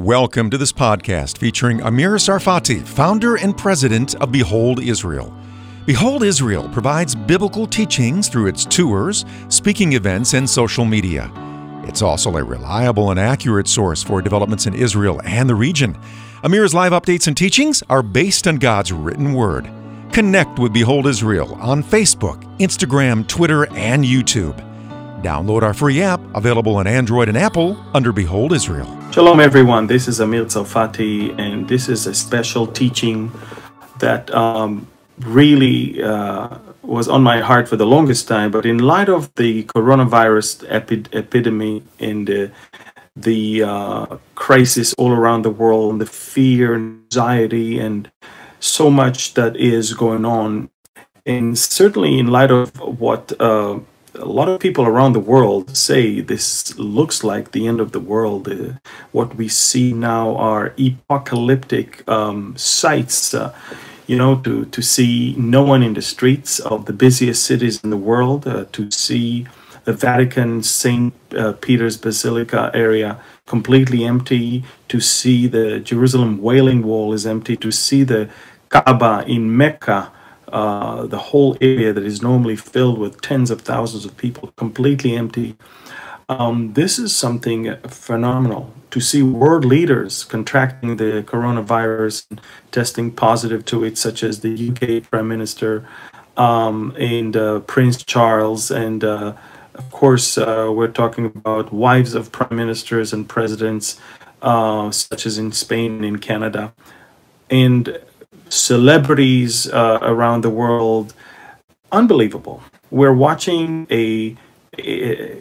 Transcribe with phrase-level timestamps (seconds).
[0.00, 5.30] Welcome to this podcast featuring Amir Tsarfati, founder and president of Behold Israel.
[5.84, 11.30] Behold Israel provides biblical teachings through its tours, speaking events, and social media.
[11.84, 15.98] It's also a reliable and accurate source for developments in Israel and the region.
[16.44, 19.70] Amir's live updates and teachings are based on God's written word.
[20.12, 24.56] Connect with Behold Israel on Facebook, Instagram, Twitter, and YouTube.
[25.22, 28.99] Download our free app available on Android and Apple under Behold Israel.
[29.12, 29.88] Shalom, everyone.
[29.88, 33.32] This is Amir Tsarfati, and this is a special teaching
[33.98, 34.86] that um,
[35.18, 38.52] really uh, was on my heart for the longest time.
[38.52, 42.52] But in light of the coronavirus epi- epidemic and the,
[43.16, 48.08] the uh, crisis all around the world, and the fear, anxiety, and
[48.60, 50.70] so much that is going on,
[51.26, 53.80] and certainly in light of what uh,
[54.14, 58.00] a lot of people around the world say this looks like the end of the
[58.00, 58.48] world.
[58.48, 58.74] Uh,
[59.12, 63.34] what we see now are apocalyptic um, sights.
[63.34, 63.54] Uh,
[64.06, 67.90] you know, to, to see no one in the streets of the busiest cities in
[67.90, 69.46] the world, uh, to see
[69.84, 71.14] the Vatican, St.
[71.32, 77.70] Uh, Peter's Basilica area completely empty, to see the Jerusalem Wailing Wall is empty, to
[77.70, 78.28] see the
[78.68, 80.10] Kaaba in Mecca
[80.52, 85.16] uh, the whole area that is normally filled with tens of thousands of people completely
[85.16, 85.56] empty.
[86.28, 92.40] Um, this is something phenomenal to see world leaders contracting the coronavirus and
[92.70, 95.86] testing positive to it, such as the UK Prime Minister
[96.36, 98.70] um, and uh, Prince Charles.
[98.70, 99.34] And uh,
[99.74, 104.00] of course, uh, we're talking about wives of prime ministers and presidents,
[104.42, 106.72] uh, such as in Spain and in Canada.
[107.50, 108.00] And
[108.50, 111.14] celebrities uh, around the world.
[111.90, 112.62] Unbelievable.
[112.90, 114.36] We're watching a,
[114.78, 115.40] a,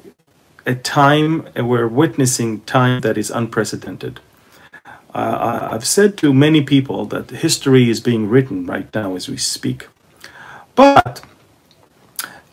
[0.66, 4.20] a time, we're witnessing time that is unprecedented.
[5.14, 9.38] Uh, I've said to many people that history is being written right now as we
[9.38, 9.88] speak.
[10.76, 11.22] But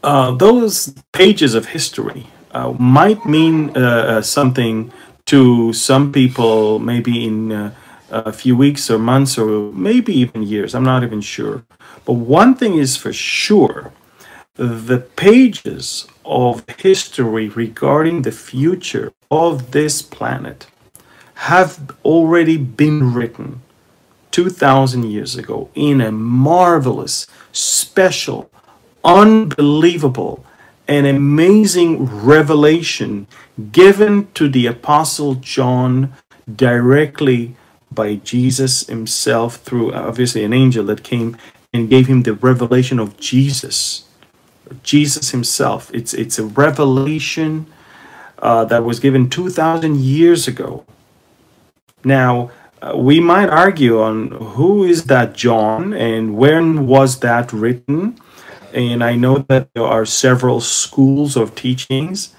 [0.03, 4.91] uh, those pages of history uh, might mean uh, uh, something
[5.27, 7.75] to some people, maybe in uh,
[8.11, 10.75] a few weeks or months or maybe even years.
[10.75, 11.65] I'm not even sure.
[12.05, 13.93] But one thing is for sure
[14.55, 20.67] the pages of history regarding the future of this planet
[21.35, 23.61] have already been written
[24.31, 28.51] 2,000 years ago in a marvelous, special,
[29.05, 30.45] unbelievable,
[30.89, 33.27] and amazing revelation
[33.73, 36.15] given to the Apostle John
[36.55, 37.57] directly
[37.97, 41.37] by Jesus himself through obviously an angel that came
[41.73, 44.05] and gave him the revelation of Jesus.
[44.85, 45.91] Jesus himself.
[45.93, 47.67] It's it's a revelation
[48.39, 50.85] uh, that was given 2,000 years ago.
[52.05, 52.51] Now,
[52.83, 58.19] uh, we might argue on who is that John and when was that written.
[58.73, 62.35] And I know that there are several schools of teachings,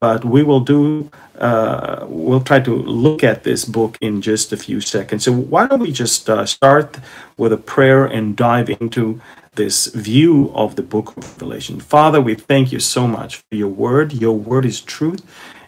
[0.00, 4.56] but we will do uh, we'll try to look at this book in just a
[4.56, 5.24] few seconds.
[5.24, 6.98] So, why don't we just uh, start
[7.36, 9.20] with a prayer and dive into
[9.54, 11.80] this view of the book of Revelation?
[11.80, 14.12] Father, we thank you so much for your word.
[14.12, 15.22] Your word is truth.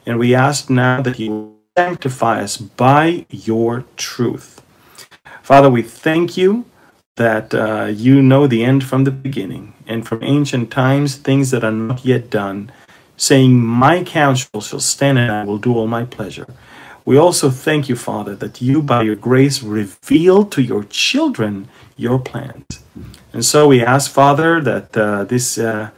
[0.07, 4.61] And we ask now that you sanctify us by your truth.
[5.43, 6.65] Father, we thank you
[7.17, 11.63] that uh, you know the end from the beginning, and from ancient times, things that
[11.63, 12.73] are not yet done
[13.21, 16.47] saying, My counsel shall stand and I will do all my pleasure.
[17.05, 22.19] We also thank you, Father, that you, by your grace, reveal to your children your
[22.19, 22.81] plans.
[23.33, 25.91] And so we ask, Father, that uh, this uh,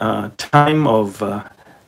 [0.00, 1.44] uh, time of uh,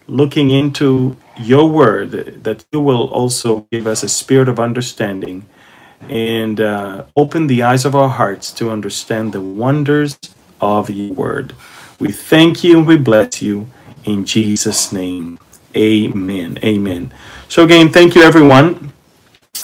[0.06, 5.44] looking into your word, that you will also give us a spirit of understanding
[6.08, 10.18] and uh, open the eyes of our hearts to understand the wonders
[10.60, 11.54] of your word.
[12.00, 13.68] We thank you and we bless you.
[14.04, 15.38] In Jesus' name,
[15.76, 16.58] amen.
[16.64, 17.12] Amen.
[17.48, 18.92] So, again, thank you, everyone.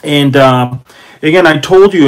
[0.05, 0.79] And uh,
[1.23, 2.07] again, I told you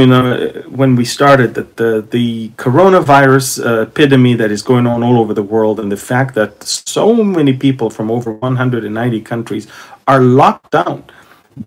[0.69, 5.34] when we started that the, the coronavirus uh, epidemic that is going on all over
[5.34, 9.66] the world, and the fact that so many people from over 190 countries
[10.06, 11.05] are locked down.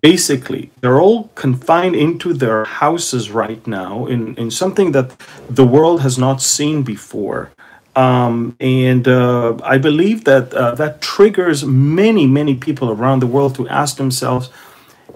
[0.01, 5.11] Basically, they're all confined into their houses right now in, in something that
[5.49, 7.51] the world has not seen before.
[7.95, 13.55] Um, and uh, I believe that uh, that triggers many, many people around the world
[13.55, 14.49] to ask themselves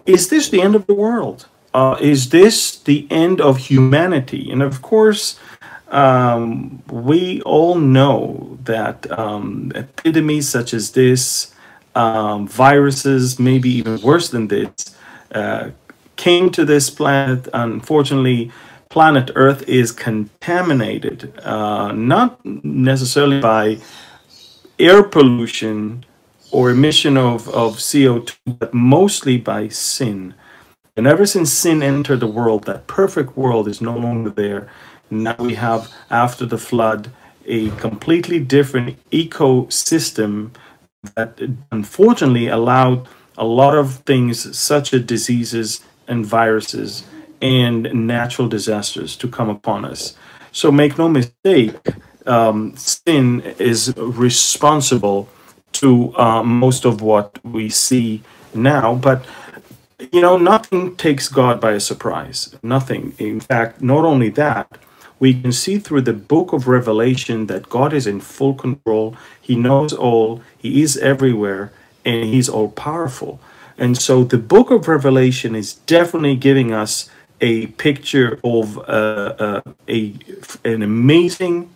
[0.05, 1.47] is this the end of the world?
[1.73, 4.49] Uh, is this the end of humanity?
[4.49, 5.37] And of course,
[5.89, 11.53] um, we all know that um, epidemics such as this,
[11.93, 14.95] um, viruses, maybe even worse than this,
[15.33, 15.71] uh,
[16.15, 17.47] came to this planet.
[17.53, 18.51] Unfortunately,
[18.97, 23.77] planet Earth is contaminated, uh, not necessarily by
[24.79, 26.03] air pollution
[26.49, 30.33] or emission of, of CO2, but mostly by sin.
[30.95, 34.67] And ever since sin entered the world, that perfect world is no longer there.
[35.11, 37.11] Now we have, after the flood,
[37.45, 40.55] a completely different ecosystem
[41.13, 41.39] that
[41.71, 43.07] unfortunately allowed
[43.37, 47.03] a lot of things such as diseases and viruses
[47.41, 50.15] and natural disasters to come upon us.
[50.51, 51.75] So make no mistake,
[52.25, 55.29] um, sin is responsible
[55.73, 58.23] to uh, most of what we see
[58.53, 58.95] now.
[58.95, 59.25] But
[60.11, 62.55] you know, nothing takes God by a surprise.
[62.61, 63.13] Nothing.
[63.17, 64.77] In fact, not only that,
[65.19, 69.15] we can see through the book of Revelation that God is in full control.
[69.41, 71.71] He knows all, He is everywhere,
[72.05, 73.39] and He's all powerful.
[73.77, 77.09] And so the book of Revelation is definitely giving us
[77.41, 78.81] a picture of uh,
[79.39, 80.13] uh, a
[80.63, 81.69] an amazing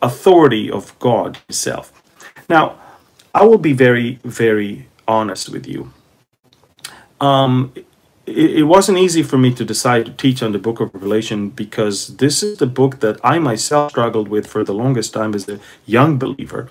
[0.00, 1.92] authority of God Himself.
[2.48, 2.78] Now,
[3.34, 5.92] I will be very, very honest with you.
[7.20, 7.72] Um,
[8.26, 11.48] it, it wasn't easy for me to decide to teach on the book of Revelation
[11.48, 15.48] because this is the book that I myself struggled with for the longest time as
[15.48, 16.68] a young believer.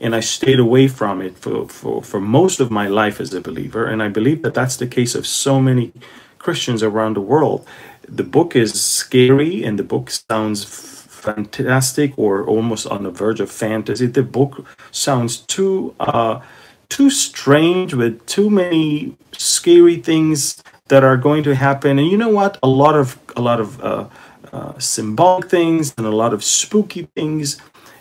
[0.00, 3.40] And I stayed away from it for, for, for most of my life as a
[3.40, 3.84] believer.
[3.84, 5.92] And I believe that that's the case of so many
[6.40, 7.66] Christians around the world.
[8.08, 13.50] The book is scary and the book sounds fantastic or almost on the verge of
[13.50, 14.06] fantasy.
[14.06, 16.40] The book sounds too uh,
[16.88, 21.98] too strange with too many scary things that are going to happen.
[21.98, 22.58] And you know what?
[22.62, 24.08] A lot of a lot of uh,
[24.52, 27.58] uh, symbolic things and a lot of spooky things.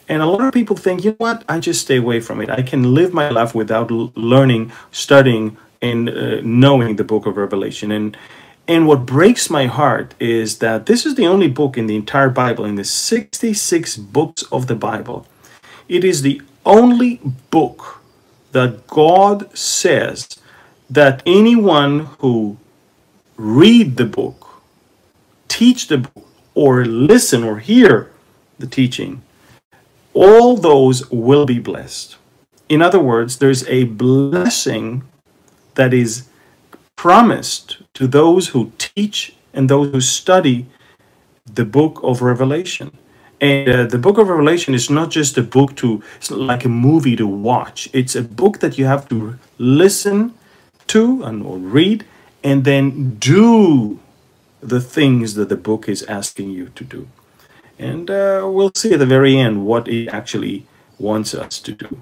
[0.07, 1.44] And a lot of people think, you know what?
[1.47, 2.50] I just stay away from it.
[2.50, 7.92] I can live my life without learning, studying, and uh, knowing the book of Revelation.
[7.92, 8.18] And
[8.68, 12.30] and what breaks my heart is that this is the only book in the entire
[12.30, 15.26] Bible, in the 66 books of the Bible.
[15.88, 18.00] It is the only book
[18.52, 20.28] that God says
[20.88, 22.58] that anyone who
[23.38, 24.62] read the book,
[25.48, 28.12] teach the book, or listen or hear
[28.60, 29.24] the teaching,
[30.14, 32.18] all those will be blessed.
[32.68, 35.04] In other words, there's a blessing
[35.80, 36.28] that is
[36.98, 40.66] promised to those who teach and those who study
[41.60, 42.92] the book of Revelation.
[43.40, 46.76] And uh, the book of Revelation is not just a book to, it's like a
[46.88, 47.90] movie to watch.
[47.94, 50.34] It's a book that you have to listen
[50.88, 52.04] to and or read
[52.44, 54.00] and then do
[54.60, 57.08] the things that the book is asking you to do.
[57.78, 60.66] And uh, we'll see at the very end what it actually
[60.98, 62.02] wants us to do.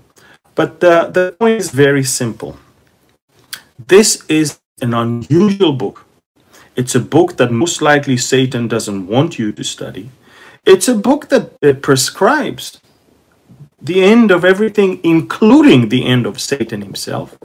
[0.55, 2.57] But uh, the point is very simple.
[3.85, 6.05] This is an unusual book.
[6.75, 10.09] It's a book that most likely Satan doesn't want you to study.
[10.65, 12.79] It's a book that prescribes
[13.79, 17.37] the end of everything, including the end of Satan himself.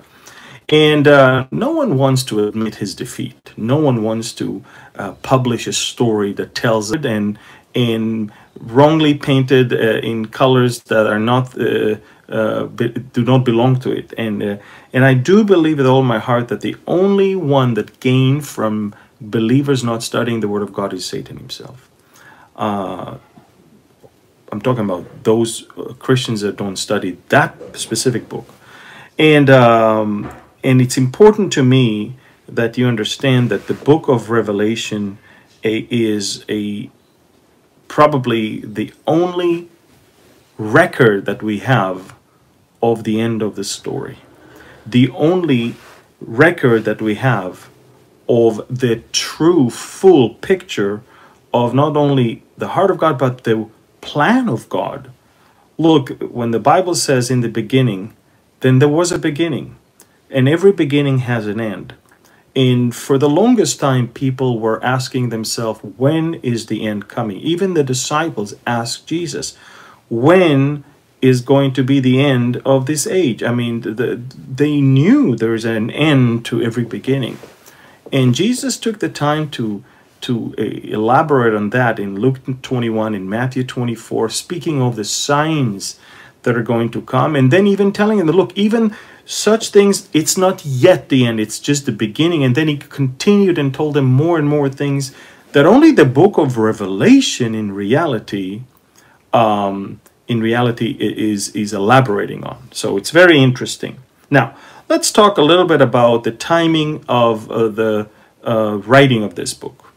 [0.69, 3.53] And uh, no one wants to admit his defeat.
[3.57, 4.65] No one wants to
[4.97, 7.39] uh, publish a story that tells it and
[7.75, 8.31] and
[8.61, 11.97] wrongly painted uh, in colors that are not uh,
[12.29, 12.67] uh,
[13.13, 14.15] do not belong to it.
[14.17, 14.57] And uh,
[14.93, 18.95] and I do believe with all my heart that the only one that gained from
[19.21, 21.89] believers not studying the Word of God is Satan himself.
[22.57, 23.17] Uh,
[24.51, 28.47] I'm talking about those uh, Christians that don't study that specific book,
[29.19, 30.31] and um,
[30.63, 35.19] and it's important to me that you understand that the book of Revelation
[35.65, 36.91] a, is a
[37.89, 39.69] probably the only
[40.59, 42.15] record that we have
[42.83, 44.19] of the end of the story.
[44.87, 45.75] The only
[46.21, 47.69] record that we have
[48.29, 51.03] of the true, full picture
[51.53, 53.69] of not only the heart of God, but the
[54.01, 55.11] plan of God.
[55.79, 58.15] Look, when the Bible says in the beginning,
[58.61, 59.77] then there was a beginning,
[60.31, 61.95] and every beginning has an end.
[62.55, 67.39] And for the longest time, people were asking themselves, when is the end coming?
[67.39, 69.57] Even the disciples asked Jesus,
[70.11, 70.85] when
[71.23, 73.43] is going to be the end of this age.
[73.43, 77.39] I mean, the, they knew there's an end to every beginning.
[78.13, 79.85] And Jesus took the time to
[80.23, 85.99] to uh, elaborate on that in Luke 21 in Matthew 24 speaking of the signs
[86.45, 90.37] that are going to come and then even telling them look even such things it's
[90.37, 94.05] not yet the end it's just the beginning and then he continued and told them
[94.05, 95.13] more and more things
[95.53, 98.63] that only the book of revelation in reality
[99.33, 102.69] um, in reality is, is elaborating on.
[102.73, 103.99] So it's very interesting.
[104.31, 104.55] Now,
[104.89, 108.09] let's talk a little bit about the timing of uh, the
[108.47, 109.93] uh, writing of this book.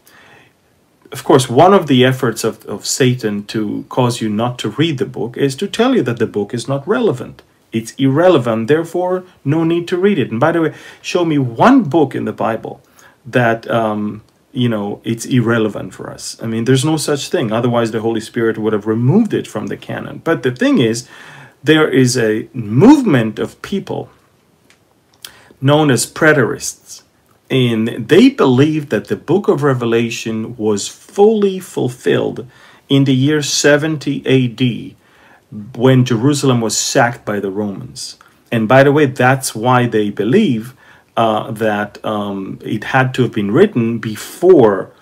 [1.12, 4.98] Of course, one of the efforts of, of Satan to cause you not to read
[4.98, 7.42] the book is to tell you that the book is not relevant.
[7.72, 10.30] It's irrelevant, therefore, no need to read it.
[10.30, 12.80] And by the way, show me one book in the Bible
[13.24, 14.22] that um,
[14.56, 16.40] you know it's irrelevant for us.
[16.42, 17.52] I mean, there's no such thing.
[17.52, 20.22] Otherwise, the Holy Spirit would have removed it from the canon.
[20.24, 21.08] But the thing is,
[21.62, 24.08] there is a movement of people
[25.60, 27.02] known as preterists.
[27.48, 32.46] And they believe that the book of Revelation was fully fulfilled
[32.88, 34.96] in the year 70 AD
[35.76, 38.18] when Jerusalem was sacked by the Romans.
[38.50, 40.74] And by the way, that's why they believe
[41.16, 44.92] uh, that um, it had to have been written before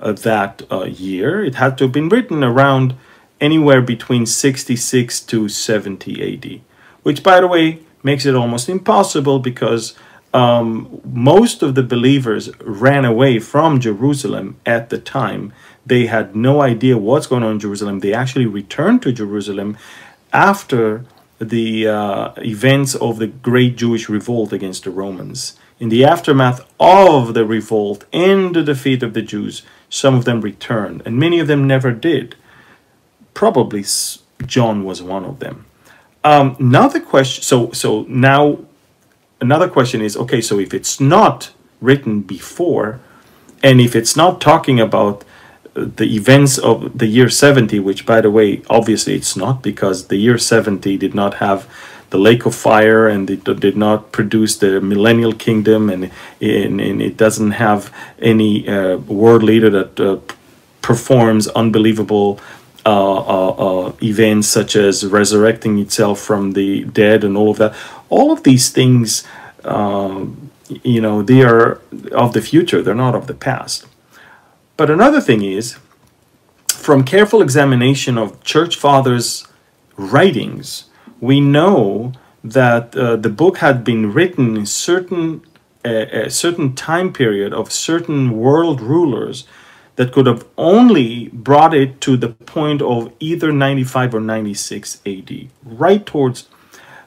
[0.00, 1.44] uh, that uh, year.
[1.44, 2.94] It had to have been written around
[3.40, 6.60] anywhere between 66 to 70 AD,
[7.02, 9.94] which, by the way, makes it almost impossible because
[10.34, 15.52] um, most of the believers ran away from Jerusalem at the time.
[15.84, 18.00] They had no idea what's going on in Jerusalem.
[18.00, 19.76] They actually returned to Jerusalem
[20.32, 21.04] after
[21.38, 25.58] the uh, events of the great Jewish revolt against the Romans.
[25.82, 30.40] In the aftermath of the revolt and the defeat of the Jews, some of them
[30.40, 32.36] returned, and many of them never did.
[33.34, 33.84] Probably
[34.46, 35.66] John was one of them.
[36.22, 38.60] Um, now the question, so so now
[39.40, 43.00] another question is okay, so if it's not written before,
[43.60, 45.24] and if it's not talking about
[45.74, 50.06] uh, the events of the year 70, which by the way, obviously it's not because
[50.06, 51.68] the year 70 did not have
[52.12, 56.10] the lake of fire and it did not produce the millennial kingdom and,
[56.42, 60.18] and, and it doesn't have any uh, world leader that uh,
[60.82, 62.38] performs unbelievable
[62.84, 67.74] uh, uh, uh, events such as resurrecting itself from the dead and all of that.
[68.10, 69.24] All of these things,
[69.64, 70.50] um,
[70.82, 71.80] you know, they are
[72.12, 73.86] of the future, they're not of the past.
[74.76, 75.78] But another thing is,
[76.68, 79.46] from careful examination of church fathers'
[79.96, 80.90] writings,
[81.22, 82.12] we know
[82.44, 85.40] that uh, the book had been written in certain
[85.84, 89.46] a certain time period of certain world rulers
[89.96, 95.48] that could have only brought it to the point of either 95 or 96 AD,
[95.64, 96.48] right towards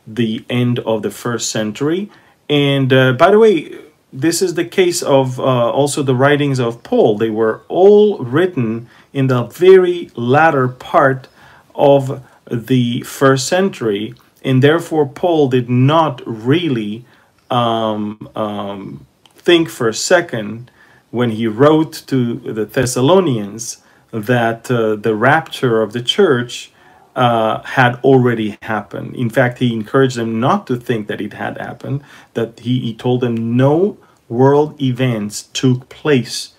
[0.05, 2.12] the end of the first century.
[2.50, 3.79] And uh, by the way,
[4.12, 7.17] this is the case of uh, also the writings of Paul.
[7.17, 11.29] They were all written in the very latter part
[11.74, 12.22] of
[12.52, 17.06] the first century, and therefore Paul did not really
[17.50, 20.72] um, um, think for a second
[21.12, 23.78] when he wrote to the Thessalonians
[24.12, 26.72] that uh, the rapture of the church
[27.16, 29.16] uh, had already happened.
[29.16, 32.94] In fact, he encouraged them not to think that it had happened, that he, he
[32.94, 33.98] told them no
[34.28, 36.56] world events took place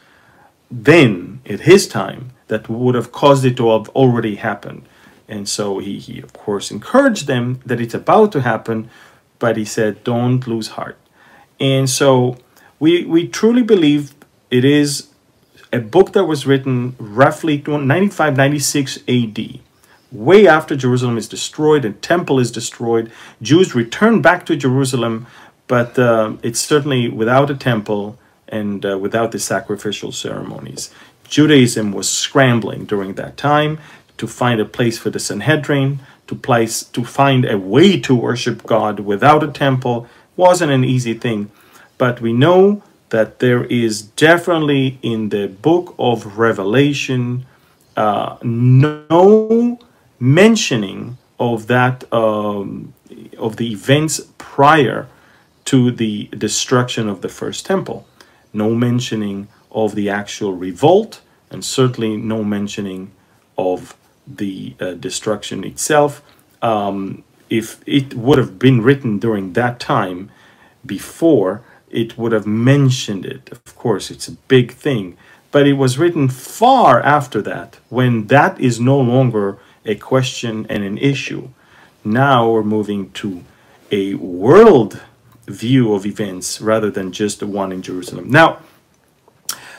[0.70, 4.82] then, at his time, that would have caused it to have already happened.
[5.28, 8.90] And so he, he, of course, encouraged them that it's about to happen,
[9.38, 10.98] but he said, don't lose heart.
[11.58, 12.38] And so
[12.78, 14.14] we, we truly believe
[14.50, 15.08] it is
[15.72, 19.60] a book that was written roughly 95 96 AD,
[20.12, 23.10] way after Jerusalem is destroyed and temple is destroyed.
[23.42, 25.26] Jews return back to Jerusalem,
[25.66, 28.18] but uh, it's certainly without a temple
[28.48, 30.90] and uh, without the sacrificial ceremonies.
[31.28, 33.80] Judaism was scrambling during that time
[34.18, 38.64] to find a place for the Sanhedrin, to place to find a way to worship
[38.64, 41.50] God without a temple wasn't an easy thing.
[41.98, 47.46] But we know that there is definitely in the book of Revelation
[47.96, 49.78] uh, no
[50.18, 52.92] mentioning of that um,
[53.38, 55.08] of the events prior
[55.64, 58.06] to the destruction of the first temple.
[58.52, 61.20] No mentioning of the actual revolt,
[61.50, 63.12] and certainly no mentioning
[63.56, 63.96] of
[64.26, 66.22] the uh, destruction itself.
[66.62, 70.30] Um, if it would have been written during that time
[70.84, 73.48] before, it would have mentioned it.
[73.52, 75.16] Of course, it's a big thing.
[75.52, 80.82] But it was written far after that, when that is no longer a question and
[80.82, 81.48] an issue.
[82.04, 83.44] Now we're moving to
[83.90, 85.00] a world
[85.46, 88.30] view of events rather than just the one in Jerusalem.
[88.30, 88.58] Now,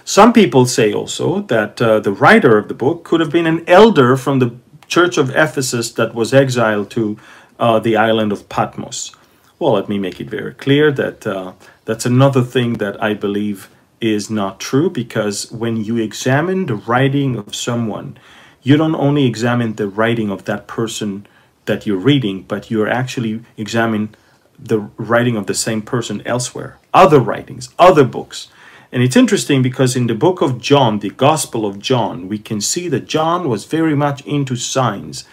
[0.07, 3.61] some people say also that uh, the writer of the book could have been an
[3.67, 4.55] elder from the
[4.87, 7.17] church of Ephesus that was exiled to
[7.59, 9.11] uh, the island of Patmos.
[9.59, 11.51] Well, let me make it very clear that uh,
[11.83, 17.35] that's another thing that I believe is not true because when you examine the writing
[17.35, 18.17] of someone,
[18.63, 21.27] you don't only examine the writing of that person
[21.65, 24.15] that you're reading, but you're actually examining
[24.57, 28.47] the writing of the same person elsewhere, other writings, other books.
[28.91, 32.61] And it's interesting because in the book of John, the Gospel of John, we can
[32.61, 35.25] see that John was very much into signs.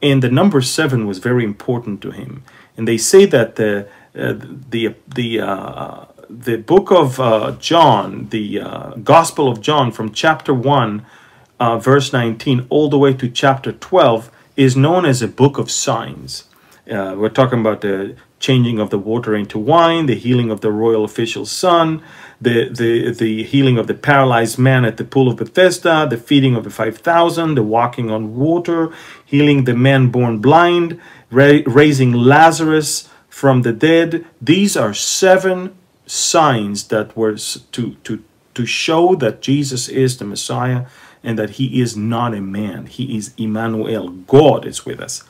[0.00, 2.42] And the number seven was very important to him.
[2.76, 8.60] And they say that the, uh, the, the, uh, the book of uh, John, the
[8.60, 11.04] uh, Gospel of John, from chapter 1,
[11.60, 15.70] uh, verse 19, all the way to chapter 12, is known as a book of
[15.70, 16.44] signs.
[16.90, 20.72] Uh, we're talking about the changing of the water into wine, the healing of the
[20.72, 22.02] royal official's son,
[22.42, 26.56] the, the, the healing of the paralyzed man at the pool of Bethesda, the feeding
[26.56, 28.92] of the 5,000, the walking on water,
[29.24, 34.26] healing the man born blind, ra- raising Lazarus from the dead.
[34.40, 40.86] These are seven signs that were to, to, to show that Jesus is the Messiah
[41.22, 42.86] and that he is not a man.
[42.86, 44.08] He is Emmanuel.
[44.08, 45.22] God is with us.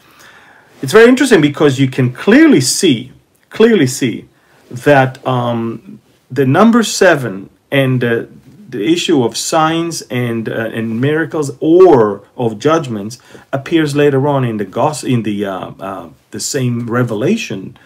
[0.81, 3.13] It's very interesting because you can clearly see,
[3.51, 4.29] clearly see
[4.71, 6.01] that um,
[6.33, 8.25] the number seven and uh,
[8.71, 13.19] the issue of signs and uh, and miracles or of judgments
[13.53, 17.77] appears later on in the gospel in the uh, uh, the same revelation,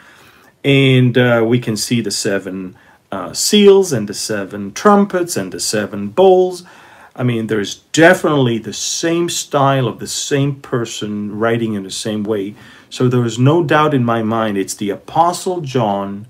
[0.64, 2.76] and uh, we can see the seven
[3.10, 6.64] uh, seals and the seven trumpets and the seven bowls.
[7.16, 12.22] I mean, there's definitely the same style of the same person writing in the same
[12.22, 12.54] way.
[12.90, 16.26] So there is no doubt in my mind it's the Apostle John.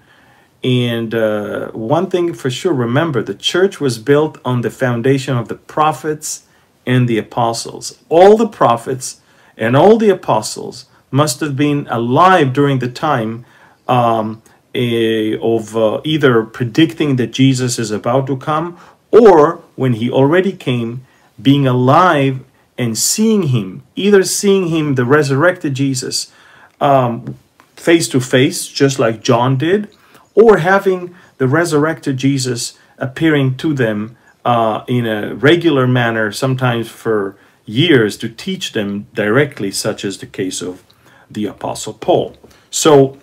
[0.64, 5.48] And uh, one thing for sure, remember the church was built on the foundation of
[5.48, 6.44] the prophets
[6.86, 7.98] and the apostles.
[8.08, 9.20] All the prophets
[9.56, 13.44] and all the apostles must have been alive during the time
[13.86, 14.42] um,
[14.75, 18.78] a, of uh, either predicting that Jesus is about to come
[19.10, 21.06] or when he already came,
[21.40, 22.40] being alive
[22.76, 26.32] and seeing him, either seeing him, the resurrected Jesus,
[26.80, 27.36] um,
[27.75, 29.88] face to face, just like John did,
[30.37, 37.37] or having the resurrected Jesus appearing to them uh, in a regular manner, sometimes for
[37.64, 40.85] years, to teach them directly, such as the case of
[41.29, 42.37] the Apostle Paul.
[42.70, 43.18] So,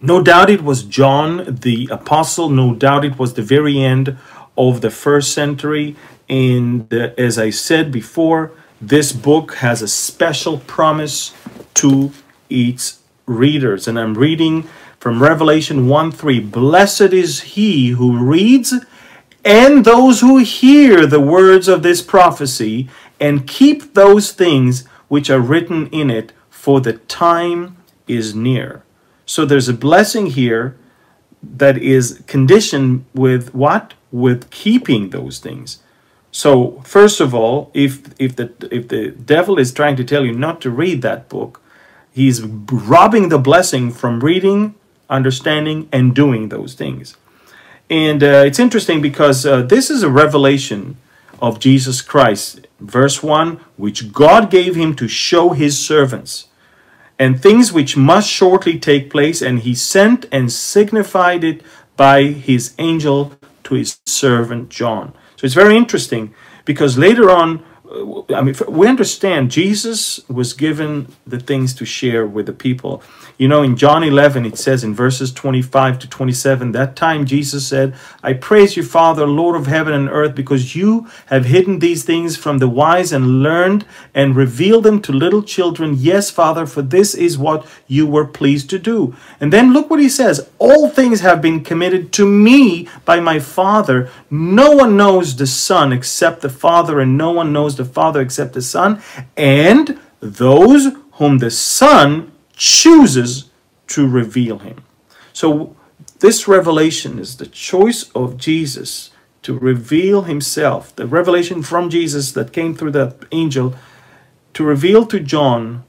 [0.00, 4.16] no doubt it was John the Apostle, no doubt it was the very end
[4.56, 5.96] of the first century.
[6.28, 11.34] And uh, as I said before, this book has a special promise
[11.74, 12.12] to
[12.50, 13.88] its readers.
[13.88, 14.68] And I'm reading
[15.02, 18.72] from Revelation 1 3 Blessed is he who reads
[19.44, 22.88] and those who hear the words of this prophecy
[23.18, 28.84] and keep those things which are written in it, for the time is near.
[29.26, 30.76] So there's a blessing here
[31.42, 33.94] that is conditioned with what?
[34.12, 35.82] With keeping those things.
[36.30, 40.32] So first of all, if if the if the devil is trying to tell you
[40.32, 41.60] not to read that book,
[42.12, 44.76] he's robbing the blessing from reading,
[45.12, 47.16] understanding, and doing those things.
[47.88, 50.96] And uh, it's interesting because uh, this is a revelation
[51.40, 52.66] of Jesus Christ.
[52.80, 56.46] Verse 1 which God gave him to show his servants
[57.18, 61.62] and things which must shortly take place, and he sent and signified it
[61.96, 63.32] by his angel
[63.64, 65.12] to his servant John.
[65.36, 67.62] So it's very interesting because later on,
[68.34, 73.02] I mean, we understand Jesus was given the things to share with the people.
[73.36, 77.66] You know, in John 11, it says in verses 25 to 27, that time Jesus
[77.66, 82.04] said, I praise you, Father, Lord of heaven and earth, because you have hidden these
[82.04, 85.94] things from the wise and learned and revealed them to little children.
[85.98, 89.14] Yes, Father, for this is what you were pleased to do.
[89.40, 93.38] And then look what he says All things have been committed to me by my
[93.38, 94.08] Father.
[94.30, 98.20] No one knows the Son except the Father, and no one knows the the Father
[98.20, 99.02] except the Son,
[99.36, 103.50] and those whom the Son chooses
[103.88, 104.84] to reveal him.
[105.32, 105.76] So,
[106.20, 109.10] this revelation is the choice of Jesus
[109.42, 113.74] to reveal himself, the revelation from Jesus that came through the angel
[114.54, 115.84] to reveal to John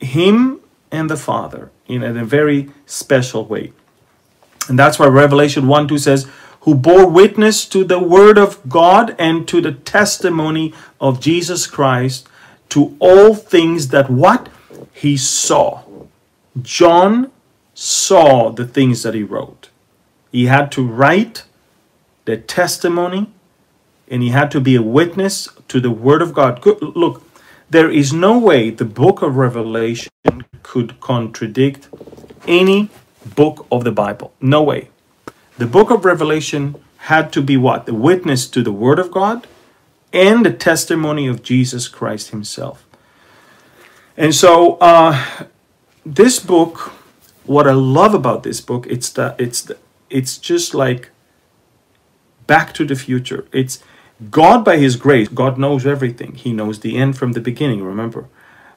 [0.00, 0.60] him
[0.90, 3.72] and the Father in a very special way.
[4.68, 6.26] And that's why Revelation 1 2 says,
[6.64, 12.26] who bore witness to the word of God and to the testimony of Jesus Christ
[12.70, 14.48] to all things that what
[14.90, 15.82] he saw.
[16.60, 17.30] John
[17.74, 19.68] saw the things that he wrote.
[20.32, 21.44] He had to write
[22.24, 23.30] the testimony
[24.08, 26.64] and he had to be a witness to the word of God.
[26.64, 27.22] Look,
[27.68, 30.10] there is no way the book of Revelation
[30.62, 31.88] could contradict
[32.48, 32.88] any
[33.36, 34.32] book of the Bible.
[34.40, 34.88] No way
[35.58, 37.86] the book of Revelation had to be what?
[37.86, 39.46] The witness to the Word of God
[40.12, 42.86] and the testimony of Jesus Christ Himself.
[44.16, 45.46] And so, uh,
[46.06, 46.92] this book,
[47.44, 49.76] what I love about this book, it's that it's the,
[50.10, 51.10] it's just like
[52.46, 53.46] Back to the Future.
[53.52, 53.82] It's
[54.30, 56.34] God, by His grace, God knows everything.
[56.34, 58.28] He knows the end from the beginning, remember.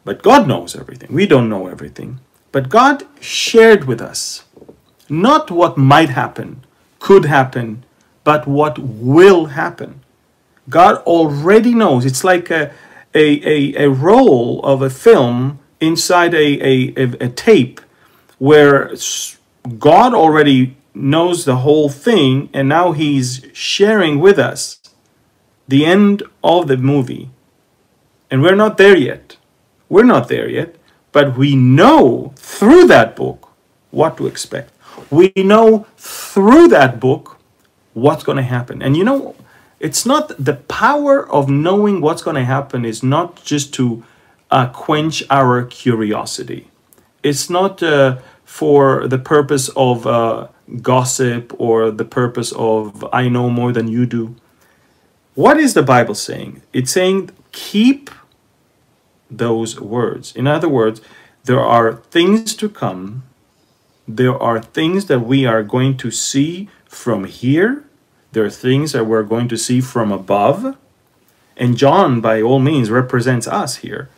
[0.03, 1.13] But God knows everything.
[1.13, 2.19] We don't know everything.
[2.51, 4.45] But God shared with us
[5.09, 6.65] not what might happen,
[6.99, 7.83] could happen,
[8.23, 10.01] but what will happen.
[10.69, 12.05] God already knows.
[12.05, 12.71] It's like a,
[13.13, 17.79] a, a, a roll of a film inside a, a, a, a tape
[18.37, 18.93] where
[19.79, 24.79] God already knows the whole thing and now he's sharing with us
[25.67, 27.29] the end of the movie.
[28.31, 29.37] And we're not there yet.
[29.89, 30.75] We're not there yet,
[31.11, 33.49] but we know through that book
[33.91, 34.71] what to expect.
[35.09, 37.37] We know through that book
[37.93, 38.81] what's going to happen.
[38.81, 39.35] And you know,
[39.79, 44.03] it's not the power of knowing what's going to happen is not just to
[44.51, 46.69] uh, quench our curiosity.
[47.23, 50.47] It's not uh, for the purpose of uh,
[50.81, 54.35] gossip or the purpose of I know more than you do.
[55.35, 56.61] What is the Bible saying?
[56.73, 58.09] It's saying keep
[59.29, 60.35] those words.
[60.35, 61.01] In other words,
[61.43, 63.23] there are things to come,
[64.07, 67.83] there are things that we are going to see from here,
[68.31, 70.77] there are things that we're going to see from above.
[71.55, 74.09] And John, by all means, represents us here.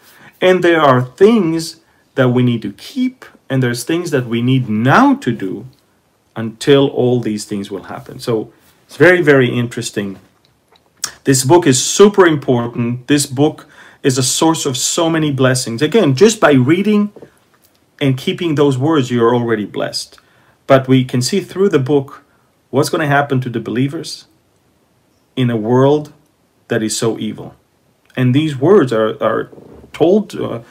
[0.42, 1.82] And there are things
[2.16, 5.68] that we need to keep, and there's things that we need now to do
[6.36, 8.20] until all these things will happen.
[8.20, 8.52] So
[8.86, 10.20] it's very, very interesting.
[11.24, 13.08] This book is super important.
[13.08, 13.68] This book
[14.04, 15.82] is a source of so many blessings.
[15.82, 17.12] Again, just by reading
[18.02, 20.20] and keeping those words, you're already blessed.
[20.68, 22.24] But we can see through the book
[22.70, 24.26] what's going to happen to the believers
[25.36, 26.14] in a world
[26.68, 27.56] that is so evil.
[28.16, 29.50] And these words are, are
[29.94, 30.62] told uh,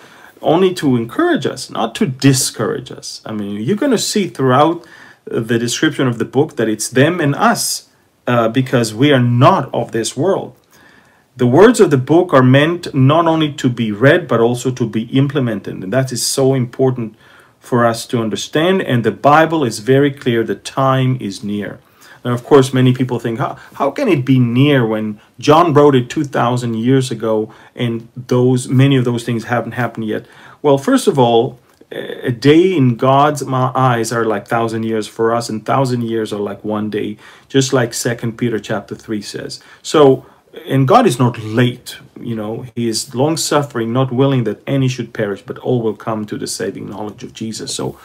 [0.40, 3.22] only to encourage us, not to discourage us.
[3.24, 4.86] I mean, you're going to see throughout
[5.24, 7.88] the description of the book that it's them and us
[8.26, 10.58] uh, because we are not of this world.
[11.38, 14.85] The words of the book are meant not only to be read but also to
[14.85, 17.14] be implemented, and that is so important
[17.61, 18.83] for us to understand.
[18.83, 21.79] And the Bible is very clear the time is near.
[22.24, 25.94] Now, of course, many people think, how, how can it be near when John wrote
[25.94, 30.27] it 2,000 years ago and those many of those things haven't happened yet?
[30.61, 31.61] Well, first of all,
[31.92, 36.40] a day in God's eyes are like thousand years for us, and thousand years are
[36.40, 37.16] like one day,
[37.48, 39.62] just like Second Peter chapter three says.
[39.83, 40.27] So,
[40.66, 44.88] and God is not late, you know, He is long suffering, not willing that any
[44.88, 47.75] should perish, but all will come to the saving knowledge of Jesus.
[47.75, 47.99] So,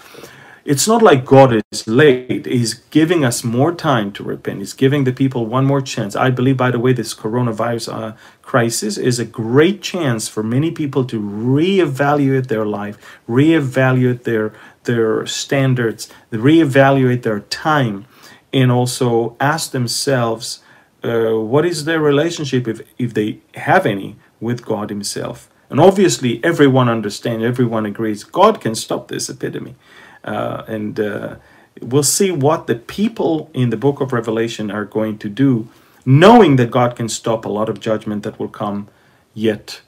[0.65, 2.45] it's not like God is late.
[2.45, 4.59] He's giving us more time to repent.
[4.59, 6.15] He's giving the people one more chance.
[6.15, 10.71] I believe, by the way, this coronavirus uh, crisis is a great chance for many
[10.71, 14.53] people to reevaluate their life, reevaluate their
[14.85, 18.05] their standards, reevaluate their time,
[18.53, 20.62] and also ask themselves
[21.03, 25.49] uh, what is their relationship, if if they have any, with God Himself.
[25.69, 29.75] And obviously, everyone understands, everyone agrees, God can stop this epidemic.
[30.23, 31.35] Uh, and uh,
[31.81, 35.67] we'll see what the people in the book of Revelation are going to do,
[36.05, 38.87] knowing that God can stop a lot of judgment that will come,
[39.33, 39.81] yet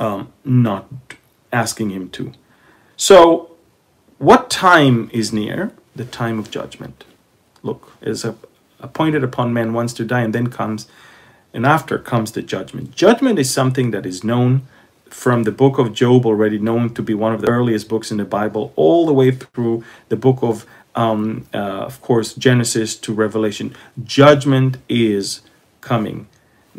[0.00, 0.88] um, not
[1.52, 2.32] asking Him to.
[2.96, 3.52] So,
[4.18, 5.72] what time is near?
[5.94, 7.04] The time of judgment.
[7.62, 8.24] Look, is
[8.82, 10.88] appointed upon men once to die, and then comes,
[11.54, 12.94] and after comes the judgment.
[12.94, 14.62] Judgment is something that is known
[15.06, 18.16] from the book of Job, already known to be one of the earliest books in
[18.16, 23.12] the Bible, all the way through the book of, um, uh, of course, Genesis to
[23.12, 23.74] Revelation.
[24.02, 25.42] Judgment is
[25.80, 26.28] coming.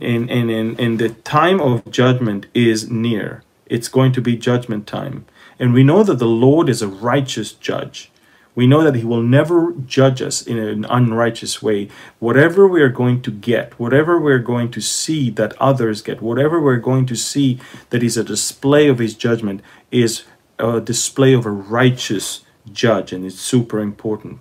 [0.01, 3.43] And, and, and, and the time of judgment is near.
[3.67, 5.25] It's going to be judgment time.
[5.59, 8.11] And we know that the Lord is a righteous judge
[8.55, 11.89] we know that He will never judge us in an unrighteous way.
[12.19, 16.61] Whatever we are going to get, whatever we're going to see that others get, whatever
[16.61, 19.61] we're going to see that is a display of His judgment,
[19.91, 20.23] is
[20.59, 24.39] a display of a righteous judge, and it's super important.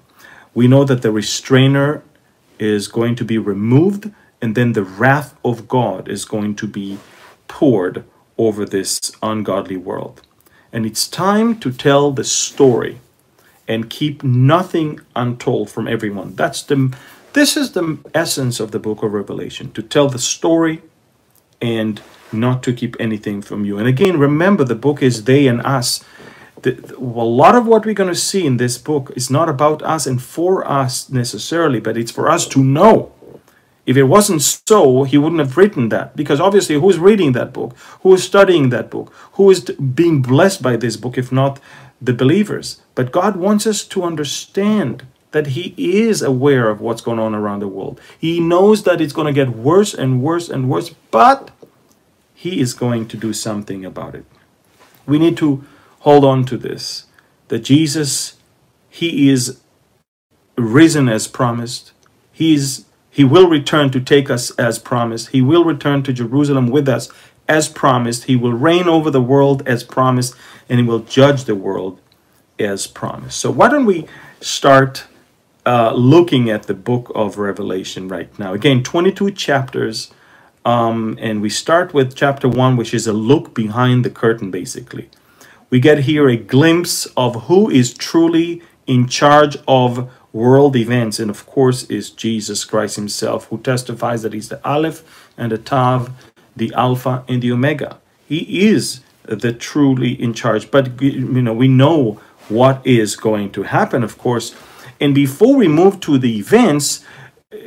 [0.55, 2.03] We know that the restrainer
[2.59, 6.99] is going to be removed, and then the wrath of God is going to be
[7.49, 8.05] poured
[8.37, 10.23] over this ungodly world.
[10.73, 12.99] And it's time to tell the story
[13.69, 16.35] and keep nothing untold from everyone.
[16.35, 16.95] That's the
[17.33, 20.83] this is the essence of the book of Revelation, to tell the story
[21.63, 23.79] and not to keep anything from you.
[23.79, 26.05] And again, remember the book is they and us.
[26.61, 29.49] The, the, a lot of what we're going to see in this book is not
[29.49, 33.13] about us and for us necessarily, but it's for us to know.
[33.85, 36.15] If it wasn't so, he wouldn't have written that.
[36.15, 37.77] Because obviously, who's reading that book?
[38.03, 39.13] Who is studying that book?
[39.33, 41.59] Who is being blessed by this book, if not
[42.03, 42.83] the believers.
[42.95, 47.61] But God wants us to understand that he is aware of what's going on around
[47.61, 48.01] the world.
[48.19, 51.51] He knows that it's going to get worse and worse and worse, but
[52.35, 54.25] he is going to do something about it.
[55.07, 55.65] We need to
[56.01, 57.07] hold on to this
[57.49, 58.37] that Jesus,
[58.89, 59.61] he is
[60.57, 61.93] risen as promised.
[62.33, 65.29] He is he will return to take us as promised.
[65.29, 67.11] He will return to Jerusalem with us
[67.47, 68.25] as promised.
[68.25, 70.35] He will reign over the world as promised,
[70.73, 72.01] and he will judge the world
[72.59, 73.39] as promised.
[73.39, 74.07] So, why don't we
[74.41, 75.05] start
[75.67, 78.55] uh, looking at the book of Revelation right now?
[78.55, 80.15] Again, 22 chapters,
[80.65, 85.11] um, and we start with chapter 1, which is a look behind the curtain, basically.
[85.69, 91.29] We get here a glimpse of who is truly in charge of world events, and
[91.29, 96.11] of course, is Jesus Christ Himself, who testifies that He's the Aleph and the Tav,
[96.57, 97.99] the Alpha and the Omega.
[98.27, 100.71] He is the truly in charge.
[100.71, 104.55] But you know, we know what is going to happen, of course.
[105.01, 107.05] And before we move to the events,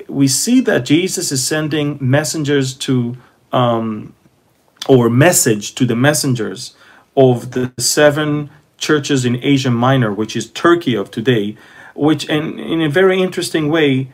[0.08, 3.18] we see that Jesus is sending messengers to,
[3.52, 4.14] um,
[4.88, 6.76] or message to the messengers
[7.18, 11.58] of the seven churches in Asia Minor, which is Turkey of today,
[11.94, 14.12] which and in a very interesting way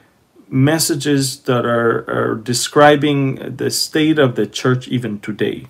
[0.48, 5.66] messages that are, are describing the state of the church even today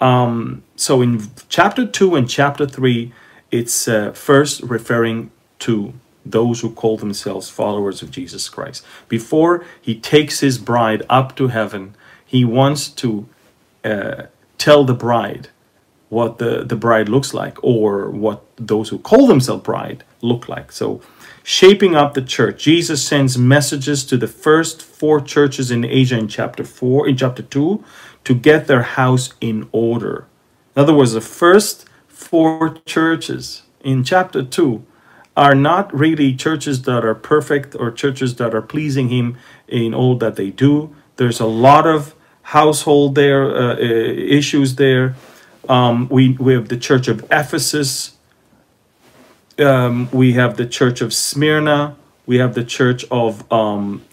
[0.00, 3.12] um, so in chapter 2 and chapter 3
[3.50, 5.30] it's uh, first referring
[5.60, 5.92] to
[6.24, 11.48] those who call themselves followers of jesus christ before he takes his bride up to
[11.48, 13.28] heaven he wants to
[13.84, 14.24] uh,
[14.58, 15.48] tell the bride
[16.08, 20.72] what the, the bride looks like or what those who call themselves bride look like
[20.72, 21.00] so
[21.46, 22.64] shaping up the church.
[22.64, 27.40] Jesus sends messages to the first four churches in Asia in chapter 4, in chapter
[27.44, 27.84] 2,
[28.26, 30.26] to get their house in order.
[30.74, 34.84] In other words, the first four churches in chapter 2
[35.36, 40.16] are not really churches that are perfect or churches that are pleasing Him in all
[40.16, 40.92] that they do.
[41.16, 45.14] There's a lot of household there, uh, uh issues there.
[45.68, 48.16] Um, we, we have the church of Ephesus,
[49.60, 54.04] um, we have the Church of Smyrna, we have the Church of um,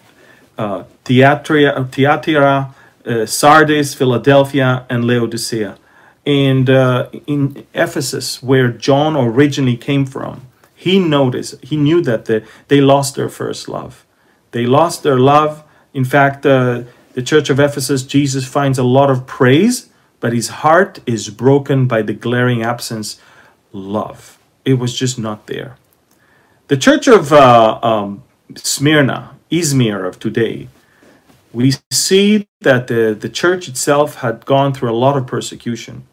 [0.57, 5.77] uh, Thyatira, uh, Sardis, Philadelphia, and Laodicea.
[6.25, 12.43] And uh, in Ephesus, where John originally came from, he noticed, he knew that the,
[12.67, 14.05] they lost their first love.
[14.51, 15.63] They lost their love.
[15.93, 19.89] In fact, uh, the church of Ephesus, Jesus finds a lot of praise,
[20.19, 23.19] but his heart is broken by the glaring absence
[23.71, 25.77] love it was just not there.
[26.67, 28.23] The church of uh, um,
[28.55, 30.69] Smyrna, Izmir of today,
[31.53, 36.05] we see that the, the church itself had gone through a lot of persecution.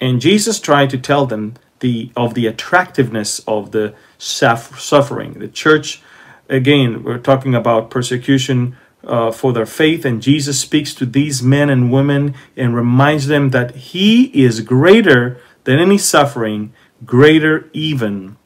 [0.00, 5.34] And Jesus tried to tell them the of the attractiveness of the suffering.
[5.34, 6.02] The church,
[6.48, 11.70] again, we're talking about persecution uh, for their faith, and Jesus speaks to these men
[11.70, 16.72] and women and reminds them that He is greater than any suffering
[17.04, 18.36] greater even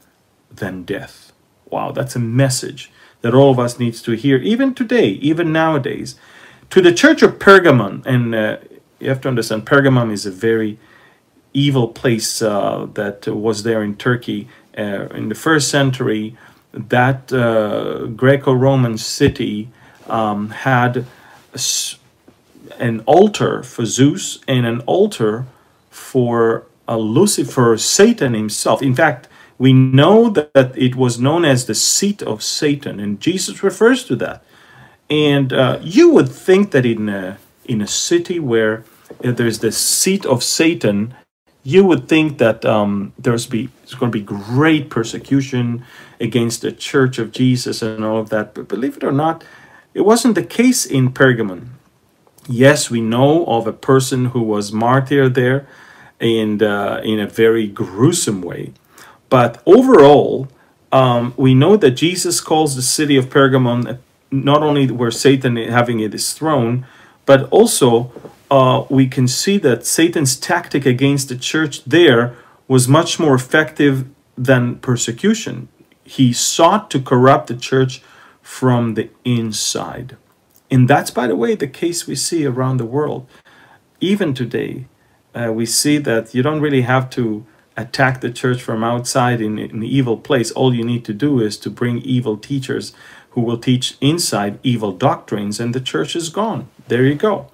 [0.51, 1.33] than death.
[1.71, 2.91] Wow, that's a message
[3.23, 6.17] that all of us needs to hear, even today, even nowadays.
[6.71, 8.59] To the church of Pergamon, and uh,
[9.01, 10.79] you have to understand, Pergamon is a very
[11.53, 16.37] evil place uh, that was there in Turkey uh, in the first century.
[16.73, 19.69] That uh, Greco-Roman city
[20.09, 21.05] um, had
[22.79, 25.45] an altar for Zeus and an altar
[25.91, 28.83] for Lucifer, Satan himself.
[28.83, 33.63] In fact, we know that it was known as the seat of Satan, and Jesus
[33.63, 34.43] refers to that.
[35.09, 38.85] And uh, you would think that in a, in a city where
[39.25, 41.15] uh, there's the seat of Satan,
[41.65, 45.85] you would think that um, there's be there's going to be great persecution
[46.21, 48.55] against the Church of Jesus and all of that.
[48.55, 49.45] But believe it or not,
[49.95, 51.69] it wasn't the case in Pergamon.
[52.49, 55.69] Yes, we know of a person who was martyred there,
[56.21, 58.73] and uh, in a very gruesome way.
[59.33, 60.47] But overall,
[60.93, 63.99] um, we know that Jesus calls the city of Pergamon
[64.31, 66.85] not only where Satan having his throne,
[67.25, 68.13] but also
[68.51, 72.37] uh, we can see that Satan's tactic against the church there
[72.69, 74.05] was much more effective
[74.37, 75.69] than persecution.
[76.05, 78.03] He sought to corrupt the church
[78.43, 80.19] from the inside.
[80.71, 83.27] And that's, by the way, the case we see around the world.
[83.99, 84.89] Even today,
[85.35, 89.59] uh, we see that you don't really have to attack the church from outside in,
[89.59, 90.51] an evil place.
[90.51, 92.93] All you need to do is to bring evil teachers
[93.31, 96.69] who will teach inside evil doctrines, and the church is gone.
[96.89, 97.51] There you go.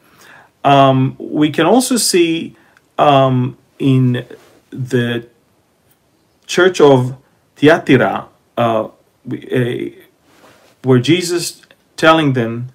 [0.64, 2.57] Um, we can also see
[2.98, 4.26] um, in
[4.70, 5.28] the
[6.46, 7.16] church of
[7.57, 8.88] Thyatira, uh,
[10.83, 11.62] where Jesus
[11.96, 12.70] telling them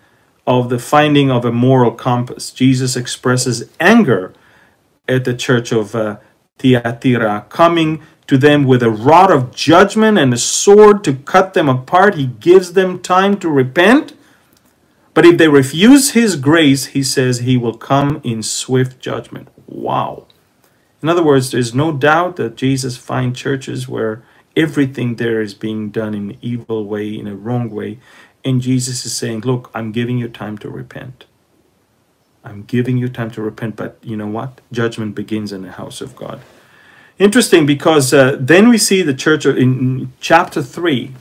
[0.46, 2.52] of the finding of a moral compass.
[2.52, 4.34] Jesus expresses anger
[5.08, 6.18] at the church of uh,
[6.60, 11.68] Thyatira, coming to them with a rod of judgment and a sword to cut them
[11.68, 12.16] apart.
[12.16, 14.14] He gives them time to repent.
[15.14, 19.50] But if they refuse his grace, he says he will come in swift judgment.
[19.68, 20.28] Wow.
[21.02, 24.24] In other words, there's no doubt that Jesus finds churches where
[24.56, 28.00] everything there is being done in an evil way, in a wrong way.
[28.46, 31.26] And Jesus is saying, Look, I'm giving you time to repent.
[32.44, 34.60] I'm giving you time to repent, but you know what?
[34.72, 36.42] Judgment begins in the house of God.
[37.20, 41.14] Interesting because uh, then we see the church in chapter 3,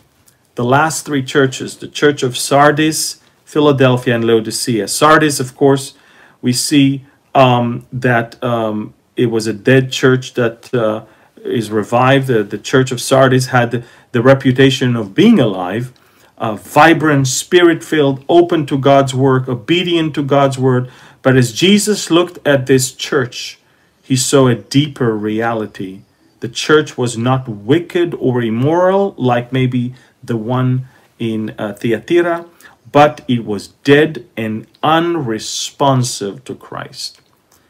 [0.55, 4.89] the last three churches, the church of Sardis, Philadelphia, and Laodicea.
[4.89, 5.95] Sardis, of course,
[6.41, 7.05] we see
[7.35, 11.05] um, that um, it was a dead church that uh,
[11.45, 12.27] is revived.
[12.27, 15.93] The, the church of Sardis had the, the reputation of being alive,
[16.39, 20.91] uh, vibrant, spirit filled, open to God's work, obedient to God's word.
[21.23, 23.59] But as Jesus looked at this church,
[24.03, 26.03] he saw a deeper reality.
[26.41, 32.47] The church was not wicked or immoral like maybe the one in uh, Thyatira,
[32.91, 37.21] but it was dead and unresponsive to Christ.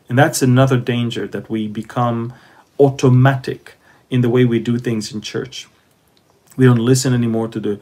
[0.09, 2.33] And that's another danger that we become
[2.81, 3.75] automatic
[4.11, 5.69] in the way we do things in church.
[6.57, 7.81] We don't listen anymore to the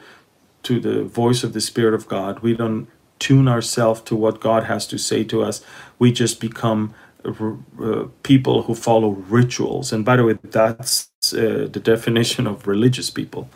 [0.63, 2.41] to the voice of the Spirit of God.
[2.41, 2.87] We don't
[3.21, 5.63] tune ourselves to what God has to say to us.
[6.01, 9.93] We just become uh, people who follow rituals.
[9.93, 13.49] And by the way, that's uh, the definition of religious people.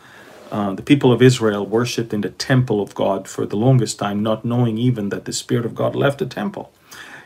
[0.51, 4.21] Uh, the people of Israel worshipped in the temple of God for the longest time,
[4.21, 6.71] not knowing even that the Spirit of God left the temple.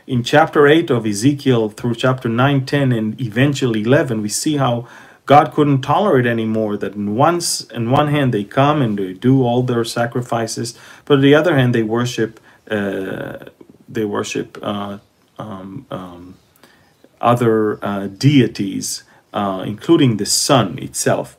[0.06, 4.88] In chapter 8 of Ezekiel through chapter 9, 10, and eventually 11, we see how
[5.26, 9.44] God couldn't tolerate anymore that in once in one hand they come and they do
[9.44, 13.38] all their sacrifices, but on the other hand they worship uh,
[13.88, 14.98] they worship uh,
[15.38, 16.34] um, um,
[17.20, 19.02] other uh, deities,
[19.32, 21.36] uh, including the sun itself.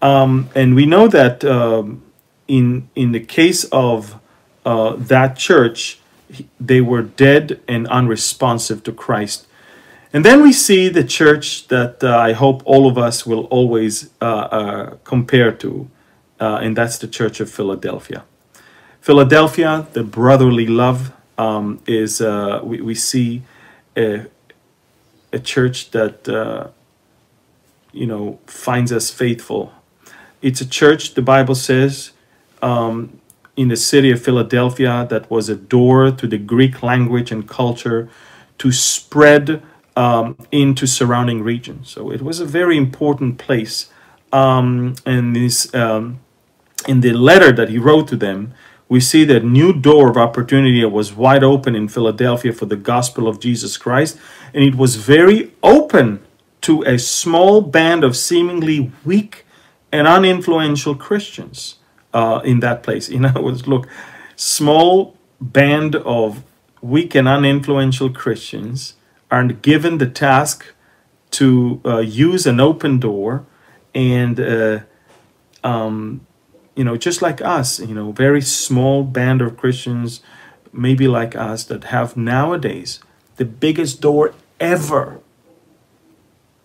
[0.00, 2.02] Um, and we know that um,
[2.48, 4.18] in in the case of
[4.64, 5.98] uh, that church,
[6.60, 9.46] they were dead and unresponsive to Christ.
[10.12, 14.10] And then we see the church that uh, I hope all of us will always
[14.20, 15.88] uh, uh, compare to,
[16.38, 18.24] and that's the Church of Philadelphia.
[19.00, 23.42] Philadelphia, the brotherly love um, is uh, we, we see
[23.96, 24.26] a,
[25.32, 26.68] a church that uh,
[27.92, 29.72] you know finds us faithful.
[30.40, 32.12] It's a church, the Bible says,
[32.60, 33.20] um,
[33.56, 38.08] in the city of Philadelphia that was a door to the Greek language and culture
[38.58, 39.62] to spread
[39.96, 41.90] um, into surrounding regions.
[41.90, 43.90] So it was a very important place.
[44.32, 46.20] Um, and this, um,
[46.88, 48.54] in the letter that he wrote to them,
[48.88, 53.26] we see that new door of opportunity was wide open in Philadelphia for the gospel
[53.26, 54.18] of Jesus Christ,
[54.52, 56.22] and it was very open
[56.62, 59.46] to a small band of seemingly weak
[59.90, 61.76] and uninfluential Christians
[62.12, 63.08] uh, in that place.
[63.08, 63.88] In other words, look,
[64.36, 66.42] small band of
[66.82, 68.94] weak and uninfluential Christians
[69.32, 70.66] are given the task
[71.32, 73.44] to uh, use an open door
[73.94, 74.80] and uh,
[75.64, 76.26] um,
[76.74, 80.20] you know, just like us, you know, very small band of Christians,
[80.72, 83.00] maybe like us, that have nowadays
[83.36, 85.20] the biggest door ever.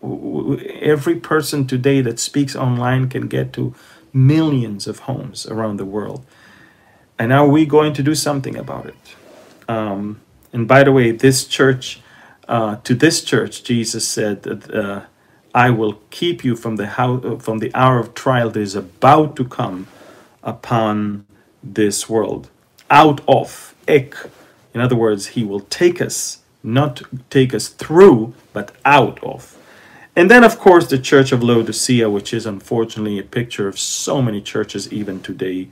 [0.04, 3.74] Every person today that speaks online can get to
[4.14, 6.26] millions of homes around the world.
[7.20, 9.16] And now we're going to do something about it.
[9.68, 10.22] Um,
[10.54, 12.00] and by the way, this church,
[12.48, 15.02] uh, to this church, Jesus said that uh,
[15.54, 16.88] I will keep you from the
[17.40, 19.88] from the hour of trial that is about to come
[20.44, 21.26] upon
[21.64, 22.50] this world.
[22.90, 24.16] Out of, ek.
[24.74, 29.58] In other words, he will take us, not take us through, but out of.
[30.16, 34.22] And then, of course, the Church of Laodicea, which is unfortunately a picture of so
[34.22, 35.68] many churches even today.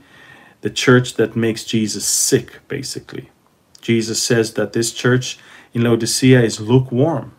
[0.60, 3.30] The church that makes Jesus sick, basically.
[3.80, 5.38] Jesus says that this church
[5.76, 7.32] in Laodicea is lukewarm,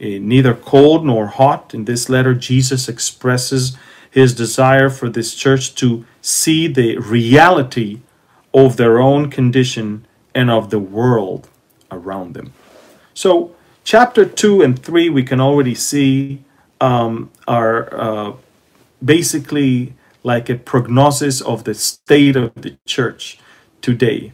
[0.00, 1.72] eh, neither cold nor hot.
[1.72, 3.76] In this letter, Jesus expresses
[4.10, 8.00] his desire for this church to see the reality
[8.52, 10.04] of their own condition
[10.34, 11.48] and of the world
[11.92, 12.52] around them.
[13.14, 13.54] So,
[13.84, 16.42] chapter 2 and 3, we can already see
[16.80, 18.32] um, are uh,
[19.04, 19.94] basically
[20.24, 23.38] like a prognosis of the state of the church
[23.80, 24.32] today.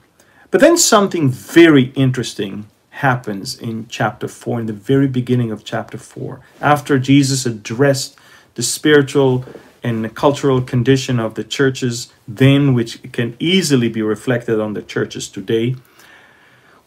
[0.51, 2.65] But then something very interesting
[2.99, 6.41] happens in chapter 4, in the very beginning of chapter 4.
[6.61, 8.17] After Jesus addressed
[8.55, 9.45] the spiritual
[9.85, 14.83] and the cultural condition of the churches then, which can easily be reflected on the
[14.83, 15.77] churches today.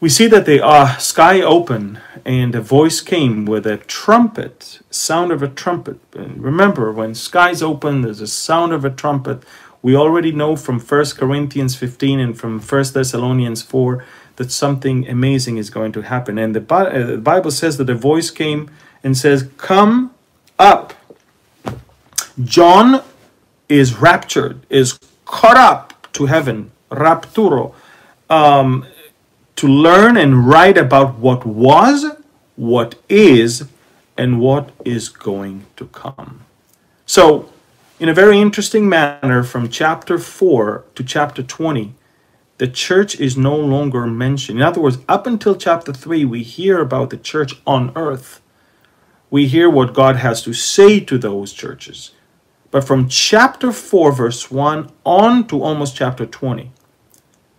[0.00, 5.32] We see that they are sky open, and a voice came with a trumpet, sound
[5.32, 5.98] of a trumpet.
[6.14, 9.44] And remember, when skies open, there's a sound of a trumpet.
[9.80, 14.04] We already know from 1 Corinthians 15 and from 1 Thessalonians 4
[14.36, 16.38] that something amazing is going to happen.
[16.38, 18.70] And the, uh, Bible says that a voice came
[19.02, 20.12] and says, Come
[20.58, 20.94] up.
[22.42, 23.02] John
[23.68, 27.74] is raptured, is caught up to heaven, rapturo,
[28.30, 28.86] um,
[29.56, 32.06] to learn and write about what was,
[32.56, 33.64] what is,
[34.16, 36.40] and what is going to come.
[37.06, 37.50] So,
[38.00, 41.94] in a very interesting manner, from chapter 4 to chapter 20,
[42.62, 44.60] the church is no longer mentioned.
[44.60, 48.40] In other words, up until chapter 3, we hear about the church on earth.
[49.30, 52.12] We hear what God has to say to those churches.
[52.70, 56.70] But from chapter 4, verse 1 on to almost chapter 20,